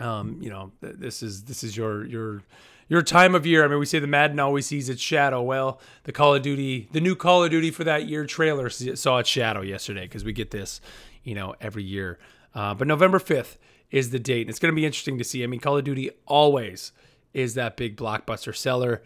Um, 0.00 0.38
you 0.40 0.50
know 0.50 0.70
this 0.80 1.22
is 1.22 1.44
this 1.44 1.64
is 1.64 1.76
your 1.76 2.06
your 2.06 2.42
your 2.88 3.02
time 3.02 3.34
of 3.34 3.46
year. 3.46 3.64
I 3.64 3.68
mean, 3.68 3.78
we 3.78 3.86
say 3.86 3.98
the 3.98 4.06
Madden 4.06 4.40
always 4.40 4.66
sees 4.66 4.88
its 4.88 5.00
shadow. 5.00 5.42
Well, 5.42 5.80
the 6.04 6.12
Call 6.12 6.34
of 6.34 6.42
Duty, 6.42 6.88
the 6.92 7.00
new 7.00 7.14
Call 7.14 7.44
of 7.44 7.50
Duty 7.50 7.70
for 7.70 7.84
that 7.84 8.06
year 8.06 8.24
trailer 8.26 8.70
saw 8.70 9.18
its 9.18 9.28
shadow 9.28 9.60
yesterday 9.60 10.02
because 10.02 10.24
we 10.24 10.32
get 10.32 10.50
this, 10.50 10.80
you 11.22 11.34
know, 11.34 11.54
every 11.60 11.84
year. 11.84 12.18
Uh, 12.54 12.74
but 12.74 12.88
November 12.88 13.18
5th 13.18 13.56
is 13.90 14.10
the 14.10 14.18
date. 14.18 14.42
And 14.42 14.50
it's 14.50 14.58
going 14.58 14.72
to 14.72 14.76
be 14.76 14.86
interesting 14.86 15.18
to 15.18 15.24
see. 15.24 15.44
I 15.44 15.46
mean, 15.46 15.60
Call 15.60 15.76
of 15.76 15.84
Duty 15.84 16.10
always 16.26 16.92
is 17.34 17.54
that 17.54 17.76
big 17.76 17.96
blockbuster 17.96 18.56
seller. 18.56 19.02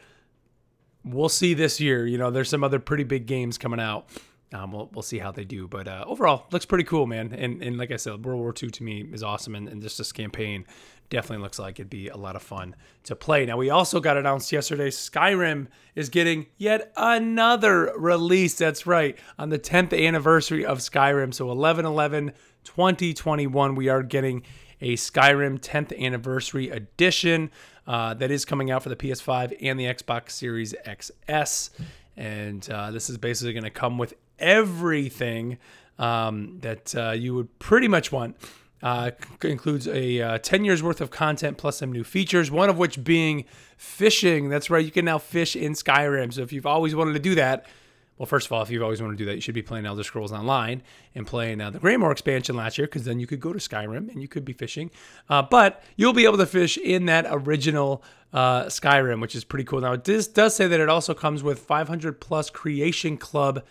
We'll 1.04 1.28
see 1.28 1.54
this 1.54 1.80
year. 1.80 2.06
You 2.06 2.18
know, 2.18 2.30
there's 2.30 2.48
some 2.48 2.62
other 2.62 2.78
pretty 2.78 3.04
big 3.04 3.26
games 3.26 3.58
coming 3.58 3.80
out. 3.80 4.08
Um, 4.52 4.72
we'll, 4.72 4.90
we'll 4.92 5.02
see 5.02 5.18
how 5.18 5.30
they 5.30 5.44
do. 5.44 5.66
But 5.66 5.88
uh, 5.88 6.04
overall, 6.06 6.46
looks 6.50 6.66
pretty 6.66 6.84
cool, 6.84 7.06
man. 7.06 7.32
And, 7.32 7.62
and 7.62 7.78
like 7.78 7.90
I 7.90 7.96
said, 7.96 8.24
World 8.24 8.40
War 8.40 8.54
II 8.60 8.70
to 8.70 8.82
me 8.82 9.08
is 9.12 9.22
awesome. 9.22 9.54
And, 9.54 9.68
and 9.68 9.80
just 9.80 9.98
this 9.98 10.12
campaign 10.12 10.66
definitely 11.12 11.42
looks 11.42 11.58
like 11.58 11.78
it'd 11.78 11.90
be 11.90 12.08
a 12.08 12.16
lot 12.16 12.36
of 12.36 12.42
fun 12.42 12.74
to 13.04 13.14
play. 13.14 13.44
Now, 13.44 13.58
we 13.58 13.68
also 13.68 14.00
got 14.00 14.16
announced 14.16 14.50
yesterday 14.50 14.88
Skyrim 14.88 15.66
is 15.94 16.08
getting 16.08 16.46
yet 16.56 16.90
another 16.96 17.92
release. 17.96 18.54
That's 18.54 18.86
right, 18.86 19.18
on 19.38 19.50
the 19.50 19.58
10th 19.58 19.98
anniversary 19.98 20.64
of 20.64 20.78
Skyrim. 20.78 21.34
So 21.34 21.50
11 21.50 21.84
11 21.84 22.32
2021, 22.64 23.74
we 23.74 23.88
are 23.88 24.02
getting 24.02 24.42
a 24.80 24.96
Skyrim 24.96 25.60
10th 25.60 25.98
anniversary 26.00 26.70
edition 26.70 27.50
uh, 27.86 28.14
that 28.14 28.30
is 28.30 28.44
coming 28.44 28.70
out 28.70 28.82
for 28.82 28.88
the 28.88 28.96
PS5 28.96 29.56
and 29.60 29.78
the 29.78 29.84
Xbox 29.84 30.30
Series 30.30 30.74
XS. 30.86 31.70
And 32.16 32.68
uh, 32.70 32.90
this 32.90 33.10
is 33.10 33.18
basically 33.18 33.52
going 33.52 33.64
to 33.64 33.70
come 33.70 33.98
with 33.98 34.14
everything 34.38 35.58
um, 35.98 36.58
that 36.60 36.94
uh, 36.94 37.10
you 37.10 37.34
would 37.34 37.58
pretty 37.58 37.88
much 37.88 38.10
want 38.12 38.36
uh, 38.82 39.12
includes 39.42 39.86
a 39.86 40.20
uh, 40.20 40.38
10 40.38 40.64
years 40.64 40.82
worth 40.82 41.00
of 41.00 41.10
content 41.10 41.56
plus 41.56 41.78
some 41.78 41.92
new 41.92 42.02
features, 42.02 42.50
one 42.50 42.68
of 42.68 42.76
which 42.76 43.04
being 43.04 43.44
fishing. 43.76 44.48
That's 44.48 44.70
right, 44.70 44.84
you 44.84 44.90
can 44.90 45.04
now 45.04 45.18
fish 45.18 45.54
in 45.54 45.72
Skyrim. 45.74 46.32
So 46.32 46.42
if 46.42 46.52
you've 46.52 46.66
always 46.66 46.94
wanted 46.94 47.12
to 47.12 47.20
do 47.20 47.36
that, 47.36 47.66
well, 48.18 48.26
first 48.26 48.46
of 48.46 48.52
all, 48.52 48.62
if 48.62 48.70
you've 48.70 48.82
always 48.82 49.00
wanted 49.00 49.18
to 49.18 49.18
do 49.18 49.24
that, 49.26 49.34
you 49.34 49.40
should 49.40 49.54
be 49.54 49.62
playing 49.62 49.86
Elder 49.86 50.02
Scrolls 50.02 50.32
Online 50.32 50.82
and 51.14 51.26
playing 51.26 51.60
uh, 51.60 51.70
the 51.70 51.78
Greymoor 51.78 52.12
expansion 52.12 52.56
last 52.56 52.76
year, 52.76 52.86
because 52.86 53.04
then 53.04 53.18
you 53.18 53.26
could 53.26 53.40
go 53.40 53.52
to 53.52 53.58
Skyrim 53.58 54.10
and 54.12 54.20
you 54.20 54.28
could 54.28 54.44
be 54.44 54.52
fishing. 54.52 54.90
Uh, 55.28 55.42
but 55.42 55.82
you'll 55.96 56.12
be 56.12 56.24
able 56.24 56.36
to 56.38 56.46
fish 56.46 56.76
in 56.76 57.06
that 57.06 57.26
original 57.28 58.02
uh, 58.32 58.64
Skyrim, 58.64 59.20
which 59.20 59.34
is 59.34 59.44
pretty 59.44 59.64
cool. 59.64 59.80
Now, 59.80 59.96
this 59.96 60.28
does 60.28 60.54
say 60.54 60.66
that 60.66 60.78
it 60.78 60.88
also 60.88 61.14
comes 61.14 61.42
with 61.42 61.60
500 61.60 62.20
plus 62.20 62.50
Creation 62.50 63.16
Club 63.16 63.64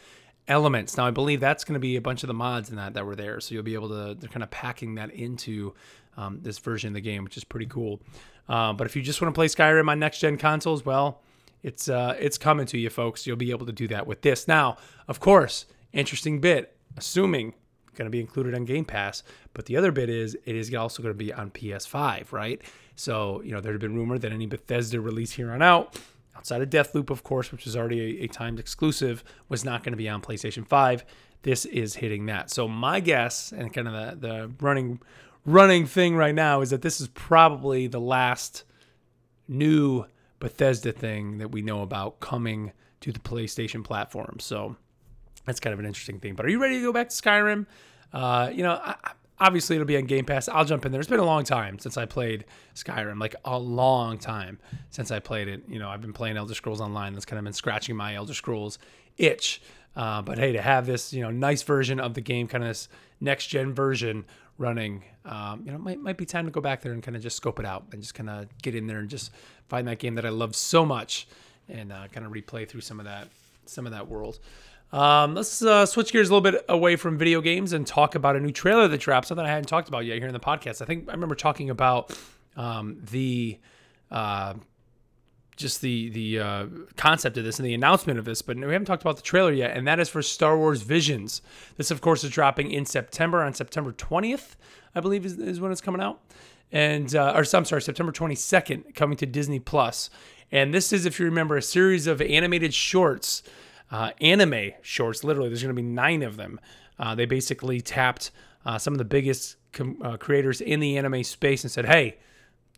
elements. 0.48 0.98
Now, 0.98 1.06
I 1.06 1.12
believe 1.12 1.40
that's 1.40 1.64
going 1.64 1.74
to 1.74 1.80
be 1.80 1.96
a 1.96 2.02
bunch 2.02 2.24
of 2.24 2.28
the 2.28 2.34
mods 2.34 2.70
in 2.70 2.76
that 2.76 2.94
that 2.94 3.06
were 3.06 3.16
there, 3.16 3.40
so 3.40 3.54
you'll 3.54 3.64
be 3.64 3.74
able 3.74 3.90
to. 3.90 4.16
They're 4.20 4.30
kind 4.30 4.44
of 4.44 4.52
packing 4.52 4.96
that 4.96 5.12
into 5.12 5.74
um, 6.18 6.40
this 6.42 6.58
version 6.60 6.90
of 6.90 6.94
the 6.94 7.02
game, 7.02 7.24
which 7.24 7.38
is 7.38 7.44
pretty 7.44 7.68
cool. 7.68 8.02
Uh, 8.50 8.74
but 8.74 8.88
if 8.88 8.96
you 8.96 9.02
just 9.02 9.22
want 9.22 9.34
to 9.34 9.38
play 9.38 9.48
Skyrim 9.48 9.90
on 9.90 10.00
next 10.00 10.20
gen 10.20 10.38
consoles, 10.38 10.86
well, 10.86 11.22
it's 11.64 11.90
uh, 11.90 12.16
it's 12.20 12.38
coming 12.38 12.66
to 12.68 12.78
you, 12.78 12.90
folks. 12.90 13.26
You'll 13.26 13.38
be 13.38 13.52
able 13.52 13.66
to 13.66 13.72
do 13.72 13.88
that 13.90 14.08
with 14.08 14.22
this. 14.22 14.48
Now, 14.48 14.78
of 15.08 15.20
course, 15.20 15.66
interesting 15.94 16.40
bit. 16.40 16.76
Assuming 16.98 17.54
going 17.96 18.06
to 18.06 18.10
be 18.10 18.20
included 18.20 18.56
on 18.56 18.66
Game 18.66 18.86
Pass, 18.86 19.24
but 19.54 19.66
the 19.66 19.78
other 19.78 19.92
bit 19.92 20.10
is 20.10 20.36
it 20.46 20.56
is 20.56 20.74
also 20.74 21.04
going 21.04 21.14
to 21.14 21.18
be 21.18 21.32
on 21.32 21.52
PS5, 21.52 22.32
right? 22.32 22.62
So 22.96 23.42
you 23.44 23.52
know 23.52 23.62
there 23.62 23.72
had 23.72 23.82
been 23.82 23.96
rumor 23.96 24.18
that 24.18 24.32
any 24.32 24.46
Bethesda 24.46 25.00
release 25.00 25.32
here 25.32 25.52
on 25.52 25.62
out, 25.62 25.98
outside 26.42 26.64
of 26.64 26.72
Deathloop, 26.72 27.12
of 27.12 27.24
course, 27.24 27.52
which 27.52 27.68
is 27.68 27.78
already 27.78 28.20
a, 28.20 28.24
a 28.24 28.28
timed 28.28 28.60
exclusive, 28.60 29.24
was 29.48 29.64
not 29.64 29.84
going 29.84 29.94
to 29.94 29.98
be 29.98 30.10
on 30.10 30.22
PlayStation 30.22 30.68
5. 30.68 31.06
This 31.44 31.66
is 31.66 31.96
hitting 31.96 32.26
that. 32.26 32.50
So 32.50 32.68
my 32.68 33.00
guess 33.00 33.52
and 33.52 33.72
kind 33.72 33.88
of 33.88 34.20
the, 34.20 34.28
the 34.28 34.52
running 34.60 35.00
running 35.46 35.86
thing 35.86 36.16
right 36.16 36.34
now 36.34 36.62
is 36.62 36.72
that 36.72 36.82
this 36.82 37.00
is 37.00 37.08
probably 37.10 37.86
the 37.88 38.00
last 38.00 38.64
new 39.48 40.06
Bethesda 40.40 40.92
thing 40.92 41.38
that 41.38 41.52
we 41.52 41.62
know 41.62 41.84
about 41.84 42.20
coming 42.20 42.72
to 43.02 43.12
the 43.12 43.20
PlayStation 43.20 43.84
platform. 43.84 44.38
So 44.40 44.76
that's 45.46 45.60
kind 45.60 45.74
of 45.74 45.80
an 45.80 45.86
interesting 45.86 46.20
thing. 46.20 46.34
But 46.34 46.48
are 46.48 46.50
you 46.50 46.60
ready 46.60 46.76
to 46.76 46.82
go 46.82 46.94
back 46.94 47.10
to 47.10 47.16
Skyrim? 47.16 47.68
Uh, 48.14 48.50
you 48.52 48.64
know, 48.64 48.80
I, 48.84 48.96
obviously 49.42 49.76
it'll 49.76 49.88
be 49.88 49.98
on 49.98 50.06
Game 50.06 50.24
Pass. 50.24 50.48
I'll 50.48 50.64
jump 50.64 50.86
in 50.86 50.92
there. 50.92 51.02
It's 51.02 51.10
been 51.10 51.20
a 51.20 51.26
long 51.26 51.44
time 51.44 51.80
since 51.80 51.98
I 51.98 52.06
played 52.06 52.46
Skyrim, 52.76 53.20
like 53.20 53.36
a 53.44 53.58
long 53.58 54.20
time 54.20 54.60
since 54.92 55.12
I 55.12 55.20
played 55.20 55.48
it. 55.48 55.64
You 55.68 55.80
know, 55.80 55.90
I've 55.90 56.00
been 56.00 56.14
playing 56.14 56.38
Elder 56.38 56.54
Scrolls 56.54 56.80
Online. 56.80 57.14
That's 57.14 57.26
kind 57.26 57.40
of 57.40 57.44
been 57.44 57.54
scratching 57.54 57.96
my 57.96 58.16
Elder 58.16 58.36
Scrolls 58.36 58.78
itch. 59.18 59.62
Uh, 59.96 60.22
but 60.22 60.38
hey, 60.38 60.54
to 60.54 60.62
have 60.62 60.86
this, 60.86 61.12
you 61.12 61.22
know, 61.22 61.32
nice 61.32 61.64
version 61.64 62.00
of 62.00 62.14
the 62.14 62.22
game, 62.22 62.48
kind 62.48 62.64
of 62.64 62.70
this 62.70 62.88
next 63.20 63.48
gen 63.48 63.74
version 63.74 64.26
running, 64.58 65.04
um, 65.26 65.64
you 65.66 65.72
know, 65.72 65.78
might 65.78 66.00
might 66.00 66.18
be 66.18 66.26
time 66.26 66.46
to 66.46 66.52
go 66.52 66.62
back 66.62 66.82
there 66.82 66.94
and 66.94 67.04
kind 67.04 67.18
of 67.18 67.24
just 67.24 67.36
scope 67.36 67.60
it 67.60 67.66
out 67.66 67.86
and 67.92 68.02
just 68.02 68.14
kind 68.14 68.30
of 68.30 68.46
get 68.62 68.76
in 68.76 68.88
there 68.88 69.00
and 69.00 69.10
just 69.10 69.32
find 69.68 69.88
that 69.88 70.00
game 70.00 70.16
that 70.16 70.26
I 70.26 70.30
love 70.30 70.56
so 70.56 70.86
much 70.86 71.28
and 71.68 71.92
uh, 71.92 72.08
kind 72.12 72.26
of 72.26 72.32
replay 72.32 72.70
through 72.70 72.82
some 72.82 73.00
of 73.00 73.06
that 73.06 73.28
some 73.66 73.86
of 73.86 73.92
that 73.92 74.08
world. 74.08 74.40
Um, 74.92 75.36
let's 75.36 75.62
uh, 75.62 75.86
switch 75.86 76.12
gears 76.12 76.30
a 76.30 76.36
little 76.36 76.52
bit 76.52 76.66
away 76.68 76.98
from 76.98 77.18
video 77.18 77.40
games 77.40 77.72
and 77.72 77.88
talk 77.88 78.16
about 78.16 78.36
a 78.36 78.40
new 78.40 78.52
trailer 78.52 78.88
that 78.88 79.00
dropped. 79.00 79.28
Something 79.28 79.46
I 79.46 79.50
hadn't 79.50 79.68
talked 79.68 79.88
about 79.88 80.06
yet 80.06 80.18
here 80.18 80.28
in 80.28 80.34
the 80.34 80.40
podcast. 80.40 80.82
I 80.82 80.86
think 80.86 81.08
I 81.08 81.14
remember 81.14 81.36
talking 81.36 81.70
about 81.70 82.18
um, 82.58 82.98
the 83.10 83.58
uh, 84.10 84.56
just 85.56 85.82
the 85.82 86.10
the 86.10 86.40
uh, 86.40 86.66
concept 86.98 87.38
of 87.38 87.46
this 87.46 87.58
and 87.58 87.66
the 87.66 87.74
announcement 87.74 88.20
of 88.20 88.26
this, 88.26 88.42
but 88.42 88.58
we 88.58 88.64
haven't 88.64 88.86
talked 88.86 89.04
about 89.04 89.16
the 89.16 89.22
trailer 89.22 89.54
yet, 89.54 89.78
and 89.78 89.88
that 89.88 90.00
is 90.00 90.10
for 90.10 90.22
Star 90.22 90.58
Wars 90.58 90.82
Visions. 90.82 91.42
This, 91.78 91.90
of 91.90 92.02
course, 92.02 92.24
is 92.26 92.30
dropping 92.32 92.72
in 92.72 92.86
September 92.86 93.44
on 93.44 93.54
September 93.54 93.94
20th, 93.94 94.56
I 94.94 95.00
believe, 95.00 95.26
is, 95.26 95.38
is 95.38 95.62
when 95.62 95.72
it's 95.72 95.82
coming 95.82 96.02
out, 96.02 96.20
and 96.70 97.16
uh, 97.16 97.34
or 97.34 97.46
I'm 97.54 97.66
sorry, 97.66 97.82
September 97.82 98.12
22nd, 98.12 98.94
coming 98.94 99.16
to 99.18 99.26
Disney 99.26 99.60
Plus. 99.60 100.10
And 100.52 100.74
this 100.74 100.92
is, 100.92 101.06
if 101.06 101.18
you 101.18 101.26
remember, 101.26 101.56
a 101.56 101.62
series 101.62 102.08
of 102.08 102.22
animated 102.22 102.74
shorts 102.74 103.42
uh, 103.92 104.12
anime 104.22 104.72
shorts. 104.82 105.24
Literally, 105.24 105.50
there's 105.50 105.62
going 105.62 105.76
to 105.76 105.82
be 105.82 105.88
nine 105.88 106.24
of 106.24 106.38
them. 106.38 106.60
Uh, 106.98 107.14
they 107.16 107.26
basically 107.26 107.82
tapped 107.82 108.32
uh, 108.66 108.78
some 108.78 108.94
of 108.94 108.98
the 108.98 109.06
biggest 109.06 109.58
com- 109.74 109.98
uh, 110.02 110.18
creators 110.18 110.62
in 110.62 110.80
the 110.80 110.98
anime 110.98 111.24
space 111.24 111.64
and 111.64 111.72
said, 111.72 111.86
"Hey, 111.86 112.18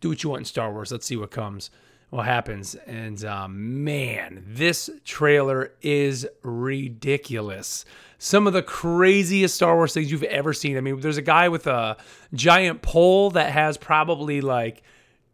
do 0.00 0.08
what 0.08 0.22
you 0.22 0.30
want 0.30 0.40
in 0.40 0.44
Star 0.46 0.72
Wars. 0.72 0.92
Let's 0.92 1.06
see 1.06 1.16
what 1.16 1.30
comes." 1.30 1.70
What 2.10 2.26
happens? 2.26 2.76
And 2.86 3.24
um, 3.24 3.82
man, 3.82 4.44
this 4.46 4.88
trailer 5.04 5.72
is 5.82 6.28
ridiculous. 6.42 7.84
Some 8.18 8.46
of 8.46 8.52
the 8.52 8.62
craziest 8.62 9.56
Star 9.56 9.74
Wars 9.74 9.94
things 9.94 10.12
you've 10.12 10.22
ever 10.22 10.52
seen. 10.52 10.76
I 10.76 10.80
mean, 10.80 11.00
there's 11.00 11.16
a 11.16 11.22
guy 11.22 11.48
with 11.48 11.66
a 11.66 11.96
giant 12.32 12.82
pole 12.82 13.30
that 13.30 13.50
has 13.50 13.76
probably 13.76 14.40
like 14.40 14.84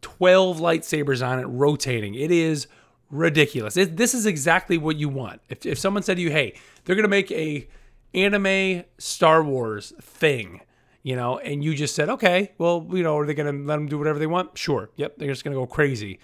12 0.01 0.59
lightsabers 0.59 1.23
on 1.23 1.37
it 1.37 1.45
rotating. 1.45 2.15
It 2.15 2.31
is 2.31 2.65
ridiculous. 3.11 3.77
It, 3.77 3.97
this 3.97 4.13
is 4.13 4.25
exactly 4.25 4.77
what 4.77 4.95
you 4.95 5.09
want. 5.09 5.41
If, 5.49 5.65
if 5.65 5.77
someone 5.77 6.03
said 6.03 6.17
to 6.17 6.21
you, 6.23 6.31
"Hey, 6.31 6.55
they're 6.85 6.95
gonna 6.95 7.07
make 7.07 7.31
a 7.31 7.67
anime 8.13 8.83
Star 8.97 9.43
Wars 9.43 9.93
thing," 10.01 10.61
you 11.03 11.15
know, 11.15 11.37
and 11.39 11.63
you 11.63 11.75
just 11.75 11.93
said, 11.93 12.09
"Okay, 12.09 12.53
well, 12.57 12.87
you 12.91 13.03
know, 13.03 13.17
are 13.17 13.25
they 13.25 13.33
gonna 13.33 13.51
let 13.51 13.75
them 13.75 13.87
do 13.87 13.97
whatever 13.97 14.17
they 14.17 14.27
want?" 14.27 14.57
Sure. 14.57 14.89
Yep, 14.95 15.17
they're 15.17 15.27
just 15.27 15.43
gonna 15.43 15.55
go 15.55 15.67
crazy. 15.67 16.19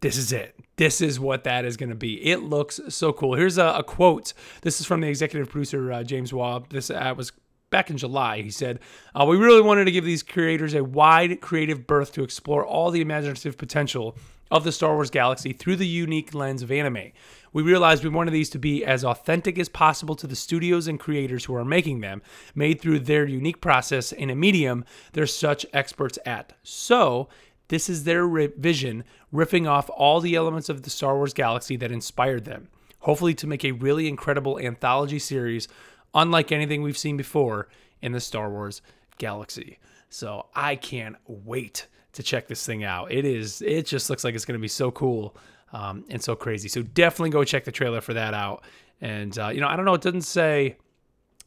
This 0.00 0.16
is 0.16 0.32
it. 0.32 0.54
This 0.76 1.00
is 1.00 1.18
what 1.18 1.42
that 1.42 1.64
is 1.64 1.76
going 1.76 1.88
to 1.88 1.96
be. 1.96 2.24
It 2.24 2.40
looks 2.44 2.78
so 2.88 3.12
cool. 3.12 3.34
Here's 3.34 3.58
a, 3.58 3.66
a 3.66 3.82
quote. 3.82 4.32
This 4.62 4.78
is 4.78 4.86
from 4.86 5.00
the 5.00 5.08
executive 5.08 5.50
producer 5.50 5.90
uh, 5.90 6.04
James 6.04 6.32
Waugh. 6.32 6.60
This 6.70 6.88
uh, 6.88 7.14
was 7.16 7.32
back 7.70 7.90
in 7.90 7.96
July. 7.96 8.42
He 8.42 8.50
said, 8.50 8.78
uh, 9.12 9.24
"We 9.24 9.36
really 9.36 9.60
wanted 9.60 9.86
to 9.86 9.90
give 9.90 10.04
these 10.04 10.22
creators 10.22 10.74
a 10.74 10.84
wide 10.84 11.40
creative 11.40 11.86
berth 11.86 12.12
to 12.12 12.22
explore 12.22 12.64
all 12.64 12.92
the 12.92 13.00
imaginative 13.00 13.58
potential 13.58 14.16
of 14.50 14.64
the 14.64 14.72
Star 14.72 14.94
Wars 14.94 15.10
galaxy 15.10 15.52
through 15.52 15.76
the 15.76 15.86
unique 15.86 16.34
lens 16.34 16.62
of 16.62 16.70
anime. 16.70 17.12
We 17.52 17.62
realized 17.62 18.04
we 18.04 18.10
wanted 18.10 18.32
these 18.32 18.50
to 18.50 18.58
be 18.58 18.84
as 18.84 19.04
authentic 19.04 19.58
as 19.58 19.68
possible 19.68 20.14
to 20.16 20.26
the 20.26 20.36
studios 20.36 20.86
and 20.86 21.00
creators 21.00 21.44
who 21.44 21.54
are 21.54 21.64
making 21.64 22.00
them, 22.00 22.22
made 22.54 22.80
through 22.80 23.00
their 23.00 23.26
unique 23.26 23.60
process 23.60 24.12
in 24.12 24.30
a 24.30 24.34
medium 24.34 24.84
they're 25.12 25.26
such 25.26 25.66
experts 25.72 26.18
at. 26.26 26.52
So, 26.62 27.28
this 27.68 27.90
is 27.90 28.04
their 28.04 28.26
vision, 28.26 29.04
riffing 29.32 29.68
off 29.68 29.90
all 29.90 30.20
the 30.20 30.34
elements 30.34 30.70
of 30.70 30.82
the 30.82 30.90
Star 30.90 31.16
Wars 31.16 31.34
galaxy 31.34 31.76
that 31.76 31.92
inspired 31.92 32.46
them, 32.46 32.68
hopefully, 33.00 33.34
to 33.34 33.46
make 33.46 33.64
a 33.64 33.72
really 33.72 34.08
incredible 34.08 34.58
anthology 34.58 35.18
series 35.18 35.68
unlike 36.14 36.50
anything 36.50 36.82
we've 36.82 36.96
seen 36.96 37.18
before 37.18 37.68
in 38.00 38.12
the 38.12 38.20
Star 38.20 38.48
Wars 38.48 38.80
galaxy. 39.18 39.78
So, 40.08 40.46
I 40.54 40.76
can't 40.76 41.16
wait 41.26 41.88
to 42.18 42.22
check 42.24 42.48
this 42.48 42.66
thing 42.66 42.82
out. 42.82 43.12
It 43.12 43.24
is. 43.24 43.62
It 43.62 43.86
just 43.86 44.10
looks 44.10 44.24
like 44.24 44.34
it's 44.34 44.44
going 44.44 44.58
to 44.58 44.62
be 44.62 44.66
so 44.66 44.90
cool 44.90 45.36
um, 45.72 46.04
and 46.10 46.20
so 46.20 46.34
crazy. 46.34 46.68
So 46.68 46.82
definitely 46.82 47.30
go 47.30 47.44
check 47.44 47.62
the 47.62 47.70
trailer 47.70 48.00
for 48.00 48.12
that 48.12 48.34
out. 48.34 48.64
And 49.00 49.38
uh, 49.38 49.48
you 49.48 49.60
know, 49.60 49.68
I 49.68 49.76
don't 49.76 49.84
know. 49.84 49.94
It 49.94 50.00
doesn't 50.00 50.22
say 50.22 50.76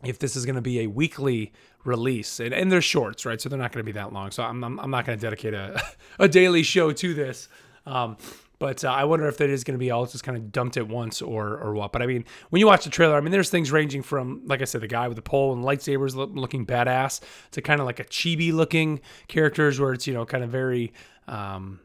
if 0.05 0.17
this 0.17 0.37
is 0.37 0.45
going 0.45 0.55
to 0.55 0.61
be 0.61 0.79
a 0.79 0.87
weekly 0.87 1.51
release, 1.83 2.39
and, 2.39 2.53
and 2.53 2.71
they're 2.71 2.81
shorts, 2.81 3.25
right? 3.25 3.41
So 3.41 3.49
they're 3.49 3.59
not 3.59 3.73
going 3.73 3.85
to 3.85 3.91
be 3.91 3.91
that 3.91 4.13
long. 4.13 4.31
So 4.31 4.43
I'm 4.43 4.63
I'm, 4.63 4.79
I'm 4.79 4.89
not 4.89 5.05
going 5.05 5.19
to 5.19 5.21
dedicate 5.21 5.53
a 5.53 5.83
a 6.19 6.29
daily 6.29 6.63
show 6.63 6.93
to 6.93 7.13
this. 7.13 7.49
Um, 7.85 8.15
but 8.61 8.85
uh, 8.85 8.91
I 8.91 9.05
wonder 9.05 9.27
if 9.27 9.37
that 9.37 9.49
is 9.49 9.63
going 9.63 9.73
to 9.73 9.79
be 9.79 9.89
all 9.89 10.05
just 10.05 10.23
kind 10.23 10.37
of 10.37 10.51
dumped 10.51 10.77
at 10.77 10.87
once 10.87 11.19
or 11.19 11.57
or 11.57 11.73
what. 11.73 11.91
But 11.91 12.03
I 12.03 12.05
mean, 12.05 12.25
when 12.51 12.59
you 12.59 12.67
watch 12.67 12.83
the 12.83 12.91
trailer, 12.91 13.17
I 13.17 13.19
mean, 13.19 13.31
there's 13.31 13.49
things 13.49 13.71
ranging 13.71 14.03
from, 14.03 14.43
like 14.45 14.61
I 14.61 14.65
said, 14.65 14.81
the 14.81 14.87
guy 14.87 15.07
with 15.07 15.15
the 15.15 15.23
pole 15.23 15.51
and 15.51 15.63
lightsabers 15.63 16.13
looking 16.15 16.67
badass 16.67 17.21
to 17.53 17.61
kind 17.63 17.79
of 17.79 17.87
like 17.87 17.99
a 17.99 18.03
chibi 18.03 18.53
looking 18.53 19.01
characters 19.27 19.79
where 19.79 19.93
it's 19.93 20.05
you 20.05 20.13
know 20.13 20.25
kind 20.25 20.43
of 20.43 20.51
very. 20.51 20.93
Um, 21.27 21.79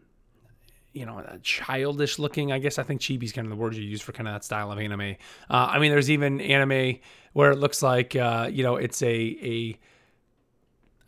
you 0.92 1.04
know, 1.04 1.22
childish 1.42 2.18
looking. 2.18 2.52
I 2.52 2.58
guess 2.58 2.78
I 2.78 2.82
think 2.82 3.02
chibi 3.02 3.24
is 3.24 3.32
kind 3.32 3.46
of 3.46 3.50
the 3.50 3.56
word 3.56 3.74
you 3.74 3.82
use 3.82 4.00
for 4.00 4.12
kind 4.12 4.26
of 4.26 4.34
that 4.34 4.44
style 4.44 4.72
of 4.72 4.78
anime. 4.78 5.16
Uh, 5.50 5.68
I 5.70 5.78
mean, 5.78 5.90
there's 5.90 6.10
even 6.10 6.40
anime 6.40 7.00
where 7.34 7.50
it 7.50 7.58
looks 7.58 7.82
like, 7.82 8.16
uh, 8.16 8.48
you 8.50 8.62
know, 8.62 8.76
it's 8.76 9.02
a 9.02 9.08
a 9.42 9.78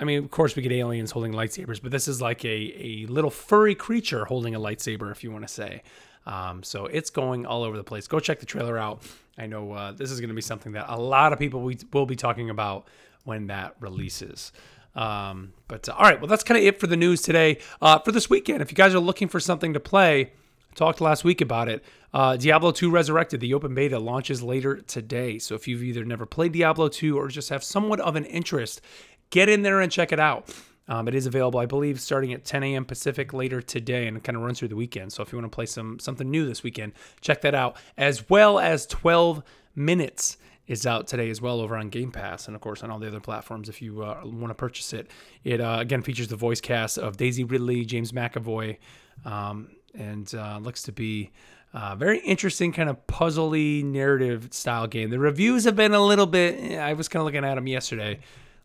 I 0.00 0.04
mean, 0.04 0.18
of 0.22 0.30
course, 0.30 0.54
we 0.54 0.62
get 0.62 0.72
aliens 0.72 1.10
holding 1.10 1.32
lightsabers, 1.32 1.82
but 1.82 1.90
this 1.90 2.06
is 2.06 2.20
like 2.20 2.44
a, 2.44 2.48
a 2.48 3.06
little 3.06 3.30
furry 3.30 3.74
creature 3.74 4.24
holding 4.24 4.54
a 4.54 4.60
lightsaber, 4.60 5.10
if 5.10 5.24
you 5.24 5.30
want 5.32 5.46
to 5.46 5.52
say. 5.52 5.82
Um, 6.26 6.62
so 6.62 6.86
it's 6.86 7.10
going 7.10 7.46
all 7.46 7.64
over 7.64 7.76
the 7.76 7.84
place. 7.84 8.06
Go 8.06 8.20
check 8.20 8.38
the 8.38 8.46
trailer 8.46 8.78
out. 8.78 9.02
I 9.38 9.46
know 9.46 9.72
uh, 9.72 9.92
this 9.92 10.10
is 10.10 10.20
going 10.20 10.28
to 10.28 10.34
be 10.34 10.42
something 10.42 10.72
that 10.72 10.86
a 10.88 10.98
lot 10.98 11.32
of 11.32 11.38
people 11.38 11.62
we 11.62 11.78
will 11.92 12.06
be 12.06 12.16
talking 12.16 12.50
about 12.50 12.86
when 13.24 13.46
that 13.48 13.74
releases. 13.80 14.52
Um, 14.94 15.52
but 15.68 15.88
uh, 15.88 15.92
all 15.92 16.04
right, 16.04 16.20
well, 16.20 16.28
that's 16.28 16.44
kind 16.44 16.58
of 16.58 16.64
it 16.64 16.78
for 16.78 16.86
the 16.86 16.96
news 16.96 17.22
today. 17.22 17.58
Uh, 17.80 17.98
for 17.98 18.12
this 18.12 18.28
weekend, 18.28 18.62
if 18.62 18.70
you 18.70 18.76
guys 18.76 18.94
are 18.94 19.00
looking 19.00 19.28
for 19.28 19.40
something 19.40 19.72
to 19.74 19.80
play, 19.80 20.22
I 20.22 20.74
talked 20.74 21.00
last 21.00 21.24
week 21.24 21.40
about 21.40 21.68
it. 21.68 21.84
Uh, 22.12 22.36
Diablo 22.36 22.72
2 22.72 22.90
Resurrected, 22.90 23.40
the 23.40 23.54
open 23.54 23.74
beta 23.74 23.98
launches 23.98 24.42
later 24.42 24.76
today. 24.76 25.38
So 25.38 25.54
if 25.54 25.68
you've 25.68 25.82
either 25.82 26.04
never 26.04 26.26
played 26.26 26.52
Diablo 26.52 26.88
2 26.88 27.18
or 27.18 27.28
just 27.28 27.48
have 27.50 27.62
somewhat 27.62 28.00
of 28.00 28.16
an 28.16 28.24
interest 28.24 28.80
get 29.30 29.48
in 29.48 29.62
there 29.62 29.80
and 29.80 29.90
check 29.90 30.12
it 30.12 30.20
out. 30.20 30.54
Um, 30.90 31.06
it 31.06 31.14
is 31.14 31.26
available, 31.26 31.60
I 31.60 31.66
believe, 31.66 32.00
starting 32.00 32.32
at 32.32 32.44
10 32.46 32.62
a.m. 32.62 32.84
Pacific 32.86 33.34
later 33.34 33.60
today, 33.60 34.06
and 34.06 34.16
it 34.16 34.24
kind 34.24 34.36
of 34.36 34.42
runs 34.42 34.58
through 34.58 34.68
the 34.68 34.76
weekend. 34.76 35.12
So 35.12 35.22
if 35.22 35.30
you 35.32 35.38
want 35.38 35.50
to 35.50 35.54
play 35.54 35.66
some 35.66 35.98
something 35.98 36.30
new 36.30 36.46
this 36.46 36.62
weekend, 36.62 36.94
check 37.20 37.42
that 37.42 37.54
out. 37.54 37.76
As 37.98 38.30
well 38.30 38.58
as 38.58 38.86
12 38.86 39.42
minutes 39.74 40.38
is 40.66 40.86
out 40.86 41.06
today 41.06 41.28
as 41.30 41.40
well 41.42 41.60
over 41.60 41.76
on 41.76 41.88
Game 41.90 42.10
Pass, 42.10 42.46
and 42.46 42.54
of 42.54 42.62
course 42.62 42.82
on 42.82 42.90
all 42.90 42.98
the 42.98 43.06
other 43.06 43.20
platforms. 43.20 43.68
If 43.68 43.82
you 43.82 44.02
uh, 44.02 44.20
want 44.24 44.48
to 44.48 44.54
purchase 44.54 44.92
it, 44.94 45.10
it 45.44 45.60
uh, 45.60 45.76
again 45.80 46.00
features 46.02 46.28
the 46.28 46.36
voice 46.36 46.60
cast 46.60 46.96
of 46.98 47.16
Daisy 47.18 47.44
Ridley, 47.44 47.84
James 47.84 48.12
McAvoy, 48.12 48.78
um, 49.26 49.68
and 49.94 50.34
uh, 50.34 50.58
looks 50.62 50.82
to 50.84 50.92
be 50.92 51.30
Uh, 51.74 51.94
very 51.94 52.18
interesting, 52.20 52.72
kind 52.72 52.88
of 52.88 52.96
puzzly 53.06 53.84
narrative 53.84 54.48
style 54.52 54.86
game. 54.86 55.10
The 55.10 55.18
reviews 55.18 55.64
have 55.64 55.76
been 55.76 55.92
a 55.92 56.00
little 56.02 56.24
bit. 56.24 56.78
I 56.78 56.94
was 56.94 57.08
kind 57.08 57.20
of 57.20 57.26
looking 57.26 57.44
at 57.44 57.56
them 57.56 57.66
yesterday, 57.66 58.14
a 58.14 58.18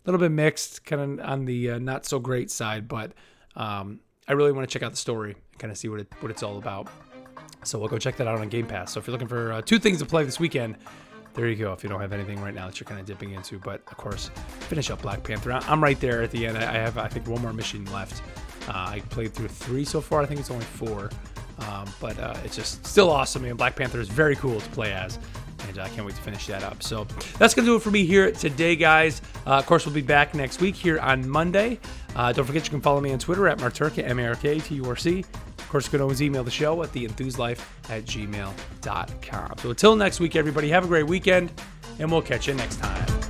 little 0.05 0.19
bit 0.19 0.31
mixed, 0.31 0.85
kind 0.85 1.19
of 1.19 1.25
on 1.25 1.45
the 1.45 1.71
uh, 1.71 1.79
not 1.79 2.05
so 2.05 2.19
great 2.19 2.51
side. 2.51 2.87
But 2.87 3.13
um, 3.55 3.99
I 4.27 4.33
really 4.33 4.51
want 4.51 4.67
to 4.67 4.71
check 4.71 4.83
out 4.83 4.91
the 4.91 4.97
story 4.97 5.31
and 5.31 5.59
kind 5.59 5.71
of 5.71 5.77
see 5.77 5.89
what 5.89 5.99
it 5.99 6.07
what 6.19 6.31
it's 6.31 6.43
all 6.43 6.57
about. 6.57 6.87
So 7.63 7.79
we'll 7.79 7.89
go 7.89 7.97
check 7.97 8.17
that 8.17 8.27
out 8.27 8.39
on 8.39 8.49
Game 8.49 8.67
Pass. 8.67 8.91
So 8.91 8.99
if 8.99 9.07
you're 9.07 9.13
looking 9.13 9.27
for 9.27 9.53
uh, 9.53 9.61
two 9.61 9.79
things 9.79 9.99
to 9.99 10.05
play 10.05 10.23
this 10.23 10.39
weekend, 10.39 10.75
there 11.33 11.47
you 11.47 11.55
go. 11.55 11.73
If 11.73 11.83
you 11.83 11.89
don't 11.89 12.01
have 12.01 12.13
anything 12.13 12.41
right 12.41 12.53
now 12.53 12.67
that 12.67 12.79
you're 12.79 12.87
kind 12.87 12.99
of 12.99 13.05
dipping 13.05 13.31
into, 13.31 13.57
but 13.59 13.81
of 13.87 13.97
course, 13.97 14.29
finish 14.67 14.89
up 14.89 15.01
Black 15.01 15.23
Panther. 15.23 15.51
I'm 15.51 15.81
right 15.81 15.99
there 15.99 16.21
at 16.21 16.31
the 16.31 16.45
end. 16.45 16.57
I 16.57 16.73
have 16.73 16.97
I 16.97 17.07
think 17.07 17.27
one 17.27 17.41
more 17.41 17.53
mission 17.53 17.85
left. 17.91 18.21
Uh, 18.67 18.73
I 18.73 19.01
played 19.09 19.33
through 19.33 19.47
three 19.47 19.85
so 19.85 20.01
far. 20.01 20.21
I 20.21 20.25
think 20.25 20.39
it's 20.39 20.51
only 20.51 20.65
four. 20.65 21.09
Um, 21.59 21.87
but 21.99 22.17
uh, 22.19 22.35
it's 22.43 22.55
just 22.55 22.85
still 22.85 23.09
awesome. 23.09 23.45
And 23.45 23.57
Black 23.57 23.75
Panther 23.75 23.99
is 23.99 24.09
very 24.09 24.35
cool 24.35 24.59
to 24.59 24.69
play 24.71 24.91
as. 24.91 25.19
And 25.67 25.79
I 25.79 25.89
can't 25.89 26.05
wait 26.05 26.15
to 26.15 26.21
finish 26.21 26.47
that 26.47 26.63
up. 26.63 26.83
So 26.83 27.05
that's 27.37 27.53
going 27.53 27.65
to 27.65 27.71
do 27.71 27.75
it 27.75 27.81
for 27.81 27.91
me 27.91 28.05
here 28.05 28.31
today, 28.31 28.75
guys. 28.75 29.21
Uh, 29.45 29.51
of 29.51 29.65
course, 29.65 29.85
we'll 29.85 29.95
be 29.95 30.01
back 30.01 30.33
next 30.33 30.61
week 30.61 30.75
here 30.75 30.99
on 30.99 31.27
Monday. 31.27 31.79
Uh, 32.15 32.31
don't 32.31 32.45
forget 32.45 32.65
you 32.65 32.69
can 32.69 32.81
follow 32.81 33.01
me 33.01 33.11
on 33.11 33.19
Twitter 33.19 33.47
at 33.47 33.57
Marturka, 33.57 34.07
M 34.07 34.19
A 34.19 34.27
R 34.27 34.35
K 34.35 34.59
T 34.59 34.75
U 34.75 34.85
R 34.85 34.95
C. 34.95 35.25
Of 35.57 35.69
course, 35.69 35.85
you 35.85 35.91
can 35.91 36.01
always 36.01 36.21
email 36.21 36.43
the 36.43 36.51
show 36.51 36.83
at 36.83 36.91
theenthuslife 36.91 37.59
at 37.89 38.05
gmail.com. 38.05 39.57
So 39.57 39.69
until 39.69 39.95
next 39.95 40.19
week, 40.19 40.35
everybody, 40.35 40.69
have 40.69 40.85
a 40.85 40.87
great 40.87 41.07
weekend, 41.07 41.51
and 41.99 42.11
we'll 42.11 42.21
catch 42.21 42.47
you 42.47 42.53
next 42.53 42.77
time. 42.77 43.22